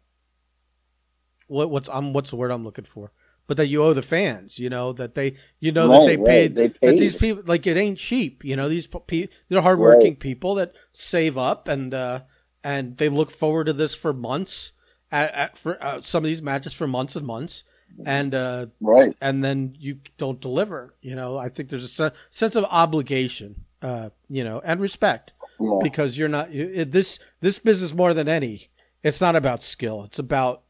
[1.46, 3.12] what what's I'm what's the word I'm looking for,
[3.48, 4.60] but that you owe the fans.
[4.60, 6.26] You know that they you know that Right, they right.
[6.26, 8.44] paid They that these people like it ain't cheap.
[8.44, 12.20] You know these people, they're hardworking people that save up and uh,
[12.62, 14.70] and they look forward to this for months.
[15.10, 17.64] At, at for uh, some of these matches for months and months,
[18.04, 19.16] and uh, Right.
[19.22, 20.94] and then you don't deliver.
[21.00, 25.32] You know, I think there's a se- sense of obligation, uh, you know, and respect
[25.58, 25.78] Yeah.
[25.82, 28.68] because you're not you- it, this this business more than any.
[29.02, 30.04] It's not about skill.
[30.04, 30.60] It's about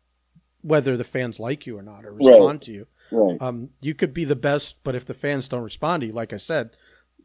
[0.62, 2.26] whether the fans like you or not or Right.
[2.26, 2.86] respond to you.
[3.10, 3.40] Right.
[3.40, 6.32] Um, you could be the best, but if the fans don't respond to you, like
[6.32, 6.70] I said,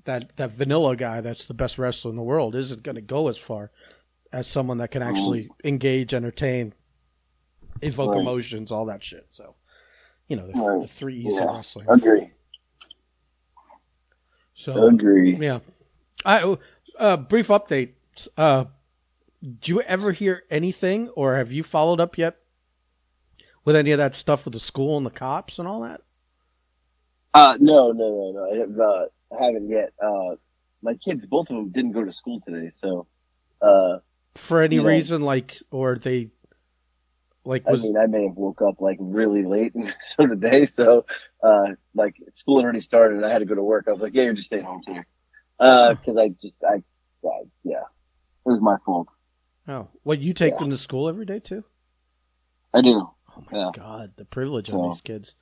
[0.05, 3.27] that that vanilla guy that's the best wrestler in the world isn't going to go
[3.27, 3.71] as far
[4.31, 6.73] as someone that can actually engage, entertain,
[7.81, 8.21] evoke Right.
[8.21, 9.27] emotions, all that shit.
[9.31, 9.55] So,
[10.27, 10.81] you know, the, Right.
[10.81, 11.53] the three E's Yeah.
[11.55, 11.87] wrestling.
[11.89, 12.31] Agree.
[14.55, 15.35] So, Agree.
[15.37, 15.59] yeah.
[16.25, 16.57] I
[16.99, 17.93] uh, brief update.
[18.37, 18.65] Uh,
[19.41, 22.37] did you ever hear anything, or have you followed up yet
[23.65, 26.01] with any of that stuff with the school and the cops and all that?
[27.33, 28.51] Uh, no, no, no, no.
[28.51, 28.79] I have.
[29.41, 29.93] I haven't yet.
[30.03, 30.35] Uh,
[30.81, 33.07] my kids, both of them, didn't go to school today, so.
[33.61, 33.99] Uh,
[34.35, 36.29] For any reason, like, or they,
[37.45, 40.65] like, I mean, I may have woke up like really late, and so today.
[40.67, 41.05] So,
[41.43, 43.85] uh, like school had already started, and I had to go to work.
[43.87, 45.03] I was like, "Yeah, you're just staying home today,"
[45.57, 46.83] because I just, I,
[47.25, 47.79] I, yeah,
[48.45, 49.07] it was my fault.
[49.67, 50.59] oh, well, you take Yeah.
[50.59, 51.63] them to school every day too.
[52.73, 53.09] I do.
[53.35, 53.71] Oh my Yeah.
[53.75, 54.87] god, the privilege of Yeah.
[54.89, 55.35] these kids,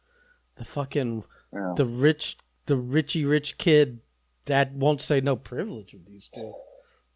[0.56, 1.24] the fucking
[1.54, 1.74] Yeah.
[1.76, 4.00] the rich, the richy rich kid
[4.46, 6.54] that won't say no privilege of these two.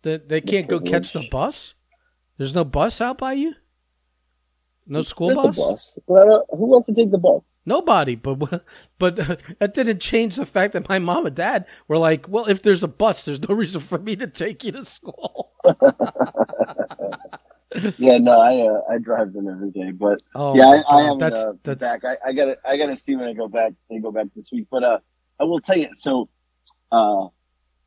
[0.03, 1.73] They, they can't go catch the bus.
[2.38, 3.55] There's no bus out by you.
[4.88, 5.57] No school There's bus.
[5.57, 5.99] bus.
[6.07, 7.57] But who wants to take the bus?
[7.65, 8.13] Nobody.
[8.15, 8.38] But
[8.99, 12.45] but uh, that didn't change the fact that my mom and dad were like, well,
[12.45, 15.53] if there's a bus, there's no reason for me to take you to school.
[17.97, 21.20] yeah, no, I uh, I drive them every day, but Oh, yeah, I, I haven't
[21.20, 22.03] that's uh, that's back.
[22.05, 23.74] I, I gotta I gotta see when I go back.
[23.89, 24.99] They go back this week, but uh,
[25.39, 25.89] I will tell you.
[25.95, 26.30] So,
[26.91, 27.28] uh,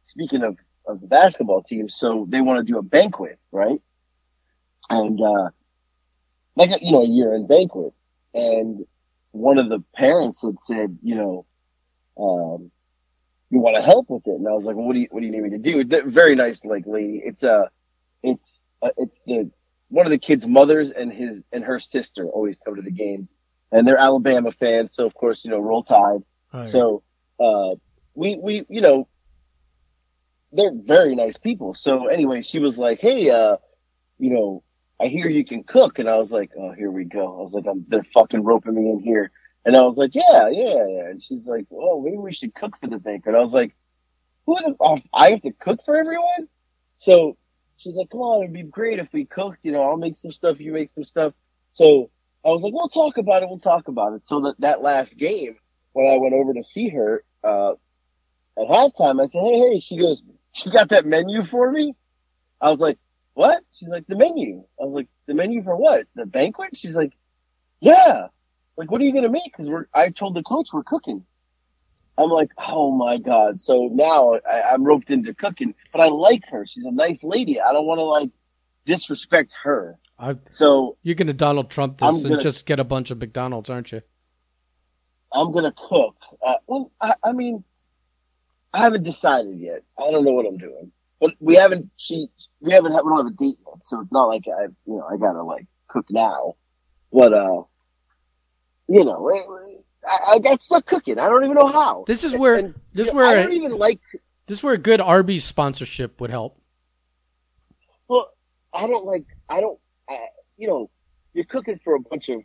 [0.03, 0.57] speaking of
[0.87, 3.81] of the basketball team, so they want to do a banquet, right?
[4.91, 5.51] And uh,
[6.57, 7.93] like a, you know, a year end banquet,
[8.35, 8.85] and
[9.33, 11.47] one of the parents had said, you know,
[12.19, 12.71] um,
[13.51, 15.21] you want to help with it, and I was like, well, what do you what
[15.21, 15.85] do you need me to do?
[16.11, 17.23] Very nice, like lady.
[17.25, 17.69] It's uh,
[18.23, 19.51] it's uh, it's the
[19.89, 23.33] one of the kids' mothers and his and her sister always come to the games,
[23.73, 26.23] and they're Alabama fans, so of course you know roll tide.
[26.53, 26.69] right.
[26.69, 27.03] So
[27.41, 27.75] uh,
[28.15, 29.09] we we you know
[30.53, 31.75] they're very nice people.
[31.75, 33.57] So anyway, she was like, hey, uh,
[34.19, 34.63] you know,
[35.01, 37.39] I hear you can cook, and I was like, oh, here we go.
[37.39, 39.31] I was like, I'm, they're fucking roping me in here,
[39.65, 41.09] and I was like, yeah, yeah, yeah.
[41.09, 43.35] And she's like, oh, maybe we should cook for the banquet.
[43.35, 43.75] I was like,
[44.47, 46.49] who the, oh, I have to cook for everyone?
[46.97, 47.37] So
[47.79, 49.65] she's like, come on, it'd be great if we cooked.
[49.65, 51.33] You know, I'll make some stuff, you make some stuff.
[51.73, 52.11] So
[52.45, 53.49] I was like, we'll talk about it.
[53.49, 54.27] We'll talk about it.
[54.27, 55.57] So that that last game,
[55.93, 59.79] when I went over to see her uh, at halftime, I said, hey, hey.
[59.79, 60.23] She goes,
[60.53, 61.95] she got that menu for me.
[62.61, 62.99] I was like,
[63.35, 63.63] what?
[63.73, 64.65] She's like, the menu.
[64.81, 66.07] I was like, the menu for what?
[66.15, 66.77] The banquet?
[66.77, 67.13] She's like,
[67.81, 68.29] yeah.
[68.77, 69.45] Like, what are you gonna make?
[69.45, 69.87] Because we're.
[69.93, 71.25] I told the coach we're cooking.
[72.19, 73.61] I'm like, oh my god.
[73.61, 76.67] So now I, I'm roped into cooking, but I like her.
[76.67, 77.61] She's a nice lady.
[77.61, 78.31] I don't want to like
[78.85, 79.99] disrespect her.
[80.19, 83.19] I, So you're gonna Donald Trump this I'm and gonna- just get a bunch of
[83.19, 84.03] McDonald's, aren't you?
[85.33, 86.17] I'm gonna cook.
[86.45, 87.63] Uh, well, I, I mean,
[88.73, 89.83] I haven't decided yet.
[89.99, 90.91] I don't know what I'm doing,
[91.21, 91.91] but we haven't.
[91.99, 92.29] She
[92.61, 95.07] we haven't we don't have a date yet, so it's not like I, you know,
[95.09, 96.55] I gotta like cook now.
[97.13, 97.63] But uh,
[98.89, 101.19] you know, it- I, I got stuck cooking.
[101.19, 102.05] I don't even know how.
[102.07, 104.01] This is where And, this you know, I don't even like.
[104.47, 106.61] this is where a good Arby's sponsorship would help.
[108.09, 108.29] Well,
[108.73, 109.25] I don't like.
[109.49, 109.79] I don't.
[110.09, 110.17] I,
[110.57, 110.91] you know,
[111.35, 112.41] you're cooking for a bunch of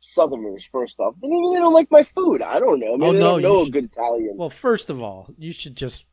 [0.00, 0.64] Southerners.
[0.72, 2.42] First off, maybe they don't like my food.
[2.42, 2.96] I don't know.
[2.96, 4.36] Maybe Oh, they no, don't know you a good Italian.
[4.36, 6.04] Well, first of all, you should just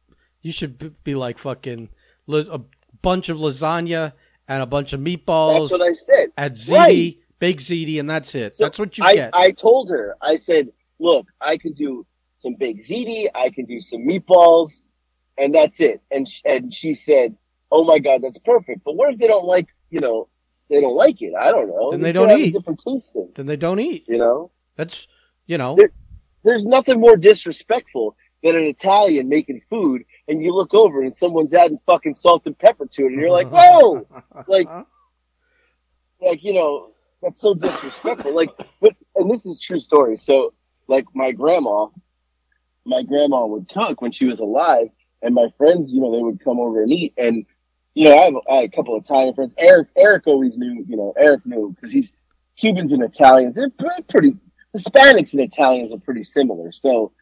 [0.42, 1.90] you should be like fucking
[2.30, 2.60] a
[3.02, 4.14] bunch of lasagna
[4.48, 6.30] and a bunch of meatballs That's what I said.
[6.38, 7.18] at ziti, Right.
[7.40, 8.54] bake ziti, and that's it.
[8.54, 9.30] So that's what you I, get.
[9.34, 10.70] I told her, I said,
[11.02, 12.06] look, I can do
[12.38, 14.82] some baked ziti, I can do some meatballs,
[15.38, 16.02] and that's it.
[16.12, 17.36] And sh- and she said,
[17.72, 18.82] oh my god, that's perfect.
[18.86, 20.28] But what if they don't like, you know,
[20.70, 21.34] they don't like it?
[21.40, 21.92] I don't know.
[21.92, 22.52] Then You they don't eat.
[22.54, 24.06] Different tasting, then they don't eat.
[24.08, 24.52] you know.
[24.78, 25.08] That's
[25.46, 25.76] you know.
[25.78, 25.94] There-
[26.44, 31.54] There's nothing more disrespectful than an Italian making food, and you look over and someone's
[31.54, 34.08] adding fucking salt and pepper to it, and you're like, whoa,
[34.48, 34.68] like
[36.20, 36.92] like you know
[37.22, 38.50] that's so disrespectful like
[38.82, 40.54] but and this is true story so
[40.92, 41.88] like my grandma
[42.86, 44.90] my grandma would cook when she was alive
[45.22, 47.14] and my friends you know they would come over and eat.
[47.18, 47.46] And
[47.96, 49.56] you know i have, I have a couple italian friends.
[49.58, 52.14] Eric eric always knew you know eric knew because he's
[52.58, 53.56] cubans and italians.
[53.56, 53.70] They're
[54.10, 54.36] pretty
[54.78, 56.72] hispanics and italians are pretty similar.
[56.72, 57.14] So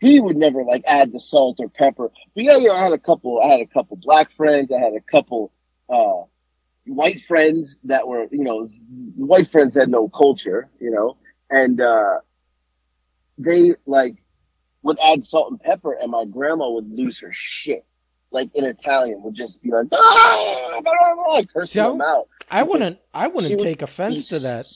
[0.00, 2.10] he would never like add the salt or pepper.
[2.34, 4.72] But yeah you know i had a couple i had a couple black friends.
[4.72, 5.52] I had a couple
[5.88, 6.22] uh
[6.86, 8.68] white friends that were, you know,
[9.16, 11.16] white friends had no culture, you know,
[11.50, 12.18] and, uh,
[13.38, 14.16] they like
[14.82, 17.84] would add salt and pepper and my grandma would lose her shit.
[18.30, 22.00] Like in Italian would just be like, ah, blah, blah, blah, cursing See, I- them
[22.00, 22.28] out.
[22.50, 22.98] I wouldn't.
[23.12, 24.66] I wouldn't would take offense to that.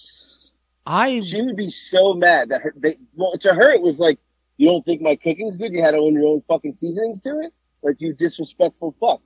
[0.87, 4.19] I She would be so mad that her, they, well, to her it was like,
[4.57, 5.73] you don't think my cooking's good?
[5.73, 7.53] You had to own your own fucking seasonings to it?
[7.83, 9.21] Like you disrespectful fuck.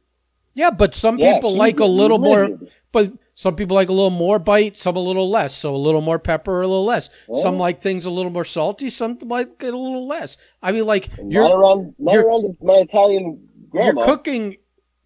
[0.55, 2.59] Yeah, but some Yeah, people like a little more.
[2.93, 5.57] But some people like a little more bite, some a little less.
[5.57, 7.11] So a little more pepper, a little less.
[7.27, 7.59] Well- some oh.
[7.59, 10.37] like things a little more salty, some like it a little less.
[10.63, 14.01] I mean, like you're not around, not you're- around my Italian grandma.
[14.01, 14.57] you're cooking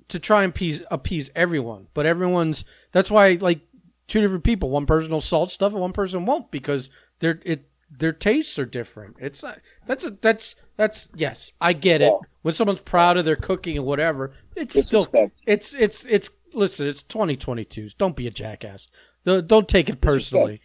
[0.09, 2.65] to try and appease, appease everyone, but everyone's.
[2.93, 3.61] That's why like
[4.07, 4.69] two different people.
[4.71, 6.91] One person will salt stuff, and one person won't because
[7.21, 9.17] they're it their tastes are different.
[9.21, 9.61] It's not.
[9.87, 12.13] That's a that's that's yes, I get it.
[12.13, 12.29] Yeah.
[12.43, 15.09] When someone's proud of their cooking and whatever, it's still
[15.47, 16.87] it's it's it's listen.
[16.87, 17.91] It's 2022.
[17.99, 18.89] Don't be a jackass.
[19.25, 20.61] Don't take it personally.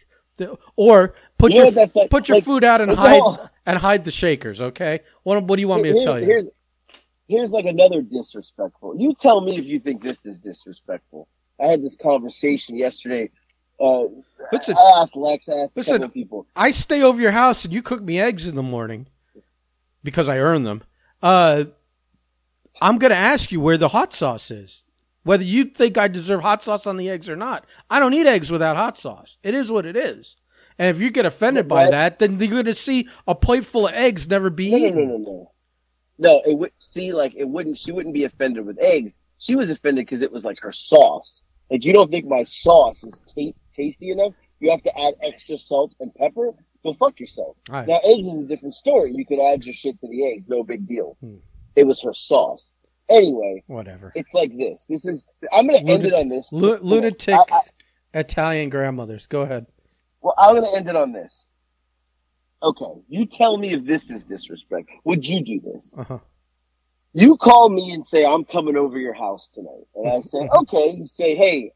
[0.76, 3.48] Or put You your like- put your like- food out and hide oh.
[3.66, 4.60] and hide the shakers.
[4.60, 5.00] Okay.
[5.22, 6.26] What what do you want me to tell you?
[6.26, 6.46] Here's,
[7.28, 8.96] here's like another disrespectful.
[8.98, 11.28] You tell me if you think this is disrespectful.
[11.60, 13.30] I had this conversation yesterday.
[13.80, 14.04] Uh,
[14.52, 16.46] Listen, I asked Lex, I asked Listen, people.
[16.54, 19.06] I stay over your house and you cook me eggs in the morning
[20.02, 20.82] because I earn them.
[21.22, 21.64] Uh,
[22.80, 24.82] I'm going to ask you where the hot sauce is.
[25.22, 27.64] Whether you think I deserve hot sauce on the eggs or not.
[27.88, 29.38] I don't eat eggs without hot sauce.
[29.42, 30.36] It is what it is.
[30.78, 31.90] And if you get offended by What?
[31.92, 34.84] that, then you're going to see a plate full of eggs never be No, no,
[34.86, 34.96] eaten.
[34.98, 35.50] no, no, no.
[36.18, 37.78] No, it would see like it wouldn't.
[37.78, 39.16] She wouldn't be offended with eggs.
[39.38, 41.42] She was offended because it was like her sauce.
[41.70, 44.32] Like you don't think my sauce is ta- tasty enough?
[44.60, 46.52] You have to add extra salt and pepper.
[46.82, 47.56] Go fuck yourself.
[47.68, 47.86] Right.
[47.88, 49.12] Now eggs is a different story.
[49.14, 51.16] You could add your shit to the eggs, no big deal.
[51.20, 51.36] Hmm.
[51.76, 52.72] It was her sauce.
[53.10, 54.12] Anyway, Whatever.
[54.14, 54.86] it's like this.
[54.88, 55.24] This is.
[55.52, 56.52] I'm gonna end it on this.
[56.52, 59.26] Lu- lunatic I- I- Italian grandmothers.
[59.26, 59.66] Go ahead.
[60.22, 61.44] well, I'm gonna end it on this.
[62.62, 64.88] Okay, you tell me if this is disrespect.
[65.04, 65.94] Would you do this?
[65.98, 66.18] Uh-huh.
[67.12, 70.90] You call me and say I'm coming over your house tonight, and I say okay.
[70.96, 71.72] You say, hey,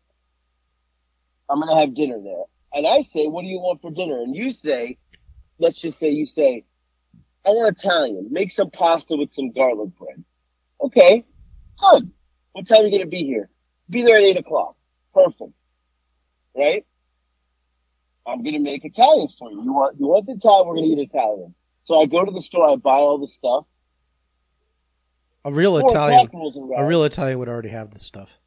[1.50, 4.20] I'm gonna have dinner there, and I say, what do you want for dinner?
[4.20, 4.98] And you say,
[5.58, 6.64] let's just say you say,
[7.46, 8.28] I want Italian.
[8.30, 10.22] Make some pasta with some garlic bread.
[10.82, 11.24] Okay,
[11.80, 12.10] good.
[12.52, 13.48] What time are you gonna be here?
[13.88, 14.76] Be there at eight o'clock.
[15.14, 15.52] Perfect.
[16.54, 16.84] Right?
[18.26, 19.62] I'm gonna make Italian for you.
[19.62, 20.68] You want you want the Italian?
[20.68, 21.54] We're gonna eat Italian.
[21.84, 22.68] So I go to the store.
[22.68, 23.64] I buy all the stuff.
[25.46, 26.26] A real Four Italian.
[26.26, 26.84] o'clock rolls around.
[26.84, 28.38] A real Italian would already have this stuff.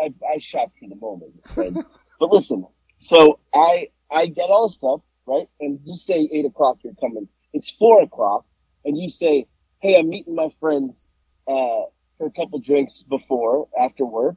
[0.00, 1.32] I, I shop for the moment.
[1.54, 1.84] friend.
[2.20, 2.66] but listen,
[2.98, 7.28] so I I get all the stuff right, and you say eight o'clock you're coming.
[7.52, 8.44] It's four o'clock,
[8.84, 9.46] and you say,
[9.80, 11.10] "Hey, I'm meeting my friends
[11.46, 11.82] uh,
[12.18, 14.36] for a couple drinks before after work,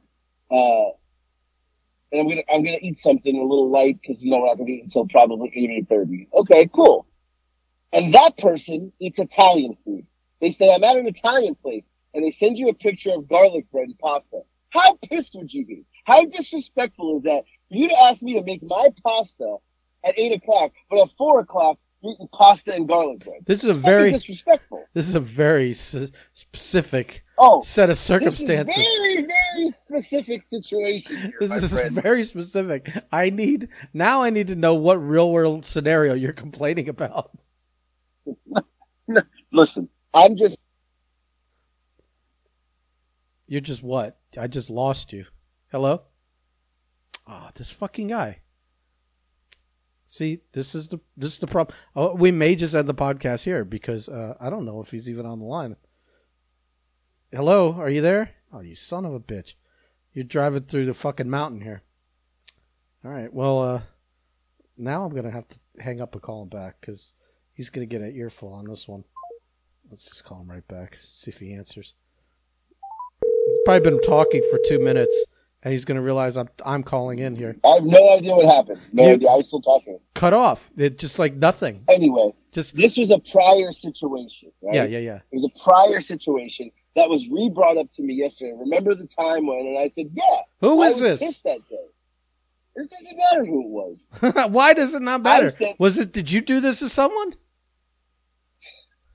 [0.50, 0.90] uh,
[2.12, 4.58] and I'm gonna I'm gonna eat something a little light because you know we're not
[4.58, 6.28] gonna eat until probably eight eight thirty.
[6.32, 7.06] Okay, cool.
[7.92, 10.06] And that person eats Italian food.
[10.40, 11.84] They say I'm at an Italian place,
[12.14, 14.40] and they send you a picture of garlic bread and pasta.
[14.70, 15.84] How pissed would you be?
[16.04, 19.56] How disrespectful is that for you to ask me to make my pasta
[20.04, 23.40] at eight o'clock, but at four o'clock you're eating pasta and garlic bread?
[23.46, 24.84] This is a very disrespectful.
[24.94, 25.96] this is a very s-
[26.34, 28.74] specific Oh, set of circumstances.
[28.74, 31.16] this is very, very specific situation.
[31.16, 31.94] Here, This is friend.
[32.02, 32.90] very specific.
[33.12, 34.22] I need now.
[34.22, 37.30] I need to know what real world scenario you're complaining about.
[39.52, 40.58] Listen, I'm just
[43.46, 44.18] You're just what?
[44.38, 45.26] I just lost you.
[45.70, 46.02] Hello?
[47.26, 48.38] Ah, this fucking guy.
[50.06, 51.76] See, this is the this is the problem.
[51.94, 55.08] Oh, we may just end the podcast here because uh, I don't know if he's
[55.08, 55.76] even on the line.
[57.30, 58.30] Hello, are you there?
[58.50, 59.52] Oh, you son of a bitch!
[60.14, 61.82] You're driving through the fucking mountain here.
[63.04, 63.80] All right, well, uh,
[64.78, 67.12] now I'm gonna have to hang up and call him back because
[67.52, 69.04] he's gonna get an earful on this one.
[69.90, 70.96] Let's just call him right back.
[71.02, 71.92] See if he answers.
[73.68, 75.14] Probably been talking for two minutes,
[75.62, 77.54] and he's going to realize I'm I'm calling in here.
[77.62, 78.80] I have no idea what happened.
[78.94, 79.28] No You- idea.
[79.28, 80.00] I was still talking.
[80.14, 80.70] Cut off.
[80.78, 81.84] It just like nothing.
[81.86, 84.52] Anyway, Just this was a prior situation.
[84.62, 84.74] Right?
[84.74, 85.16] yeah, yeah, yeah.
[85.30, 88.54] It was a prior situation that was re-brought up to me yesterday.
[88.56, 89.58] Remember the time when?
[89.66, 90.22] And I said, "Yeah."
[90.62, 91.20] Who was this?
[91.20, 91.76] pissed that day.
[92.76, 94.08] It doesn't matter who it was.
[94.50, 95.50] Why does it not matter?
[95.50, 96.10] said- was it?
[96.14, 97.34] Did you do this to someone?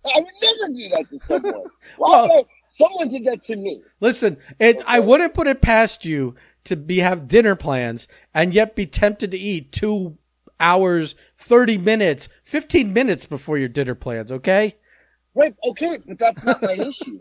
[0.06, 1.54] I would never do that to someone.
[1.98, 2.44] Why Well- would I?
[2.76, 3.82] Someone did that to me.
[4.00, 8.76] Listen, it, I wouldn't put it past you to be have dinner plans and yet
[8.76, 10.18] be tempted to eat two
[10.60, 14.32] hours, thirty minutes, fifteen minutes before your dinner plans.
[14.32, 14.76] Okay.
[15.36, 15.54] Right?
[15.64, 17.20] Okay, but that's not my issue.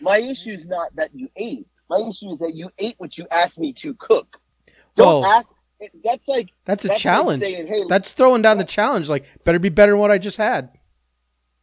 [0.00, 1.66] My issue is not that you ate.
[1.88, 4.40] My issue is that you ate what you asked me to cook.
[4.96, 5.48] Don't Well, ask.
[6.04, 7.40] That's like That's a That's like challenge.
[7.42, 9.08] saying, hey, That's throwing down the challenge.
[9.08, 10.70] Like, better be better than what I just had.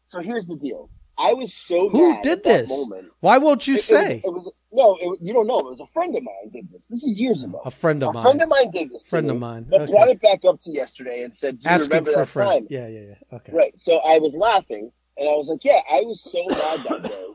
[0.08, 0.20] so.
[0.22, 0.90] Here's the deal.
[1.20, 2.70] I was so Who mad did at that this?
[2.70, 3.12] moment.
[3.22, 4.22] Why won't you It- it was- say?
[4.24, 4.96] it was, no?
[5.02, 5.60] It, you don't know.
[5.60, 6.86] It was a friend of mine did this.
[6.88, 7.60] This is years ago.
[7.66, 8.24] A friend A of mine.
[8.24, 9.04] friend of mine did this.
[9.06, 9.66] Friend me, of mine.
[9.70, 9.92] But Okay.
[9.92, 12.50] brought it back up to yesterday and said, "Do you remember a that friend.
[12.50, 13.38] time?" Yeah, yeah, yeah.
[13.38, 13.52] Okay.
[13.52, 13.80] Right.
[13.80, 17.26] So I was laughing, and I was like, "Yeah, I was so mad that day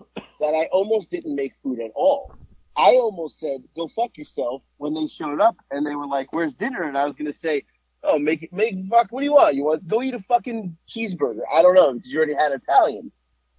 [0.40, 2.32] that I almost didn't make food at all.
[2.76, 6.54] I almost said, "Go fuck yourself." When they showed up and they were like, "Where's
[6.54, 7.64] dinner?" and I was gonna say,
[8.04, 9.08] "Oh, make it, make fuck.
[9.10, 9.56] What do you want?
[9.56, 11.40] You want go eat a fucking cheeseburger?
[11.52, 13.10] I don't know because you already had Italian."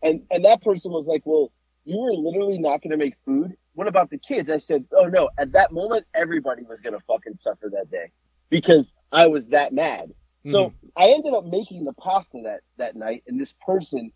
[0.03, 1.51] And and that person was like, "Well,
[1.85, 3.55] you were literally not gonna make food.
[3.75, 7.37] What about the kids?" I said, "Oh no." At that moment, everybody was gonna fucking
[7.39, 8.11] suffer that day
[8.51, 10.13] because I was that mad.
[10.45, 10.89] So Mm-hmm.
[10.97, 14.13] I ended up making the pasta that that night, and this person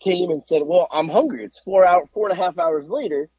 [0.00, 1.44] came and said, "Well, I'm hungry.
[1.44, 3.30] It's four hour, four and a half hours later.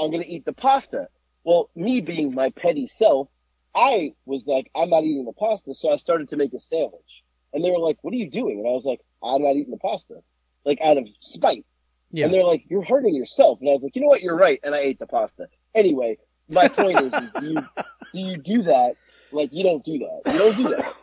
[0.00, 1.08] I'm gonna eat the pasta."
[1.44, 3.28] Well, me being my petty self,
[3.74, 7.24] I was like, "I'm not eating the pasta," so I started to make a sandwich,
[7.54, 9.72] and they were like, "What are you doing?" And I was like, "I'm not eating
[9.72, 10.22] the pasta,"
[10.64, 11.64] like out of spite.
[12.10, 12.26] Yeah.
[12.26, 14.20] And they're like, "You're hurting yourself," and I was like, "You know what?
[14.20, 15.48] You're right," and I ate the pasta.
[15.74, 17.64] Anyway, my point is, is do you
[18.12, 18.96] do you do that?
[19.32, 20.32] Like, you don't do that.
[20.32, 20.94] You don't do that.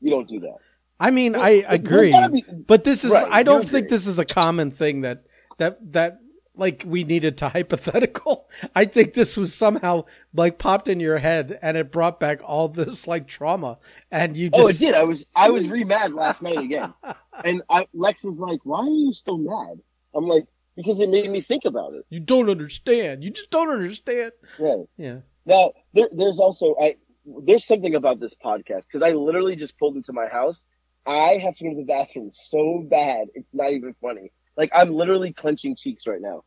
[0.00, 0.56] You don't do that.
[1.00, 3.12] I mean, There- I agree, be- but this is.
[3.12, 5.24] Right, I don't think this is a common thing that
[5.58, 6.18] that that
[6.56, 8.48] like we needed to hypothetical.
[8.74, 12.68] I think this was somehow like popped in your head and it brought back all
[12.68, 13.78] this like trauma,
[14.10, 14.60] and you just.
[14.62, 14.94] Oh, it did.
[14.94, 16.92] I was I was re mad last night again,
[17.44, 19.80] and I, Lex is like, "Why are you still mad?"
[20.14, 20.46] I'm like,
[20.76, 23.24] "Because it made me think about it." You don't understand.
[23.24, 24.32] You just don't understand.
[24.58, 25.18] Right Yeah.
[25.46, 26.96] now, there, there's also I
[27.42, 30.66] there's something about this podcast because I literally just pulled into my house.
[31.06, 34.30] I have to go to the bathroom so bad, it's not even funny.
[34.56, 36.44] Like I'm literally clenching cheeks right now,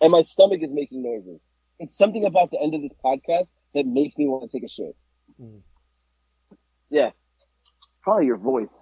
[0.00, 1.40] and my stomach is making noises.
[1.78, 4.68] It's something about the end of this podcast that makes me want to take a
[4.68, 4.94] shit.
[5.40, 5.60] Mm.
[6.90, 7.10] Yeah,
[8.02, 8.74] probably your voice.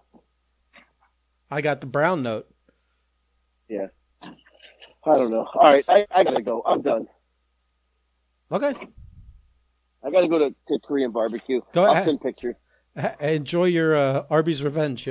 [1.51, 2.49] I got the brown note.
[3.69, 3.87] Yeah.
[4.23, 5.47] I don't know.
[5.55, 6.63] All right, I, I gotta go.
[6.67, 7.07] I'm done.
[8.51, 8.75] Okay.
[10.05, 11.61] I gotta go to, to Korean barbecue.
[11.73, 12.05] Go I'll ahead.
[12.05, 12.57] send pictures.
[13.21, 15.09] Enjoy your uh, Arby's revenge.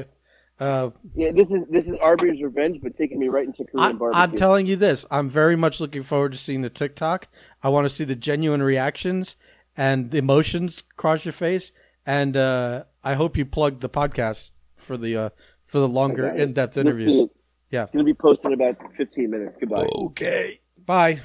[0.60, 0.66] Yeah.
[0.66, 3.98] Uh, Yeah, this is this is Arby's revenge, but taking me right into Korean I'm,
[3.98, 4.22] barbecue.
[4.22, 5.06] I'm telling you this.
[5.12, 7.28] I'm very much looking forward to seeing the TikTok.
[7.64, 9.36] I want to see the genuine reactions
[9.76, 11.72] and the emotions cross your face.
[12.06, 15.30] And uh, I hope you plug the podcast for the uh,
[15.66, 17.30] for the longer, I in-depth You'll interviews.
[17.70, 17.84] Yeah.
[17.84, 19.58] It's gonna be posted in about 15 minutes.
[19.60, 19.88] Goodbye.
[19.94, 20.62] Okay.
[20.86, 21.22] Bye.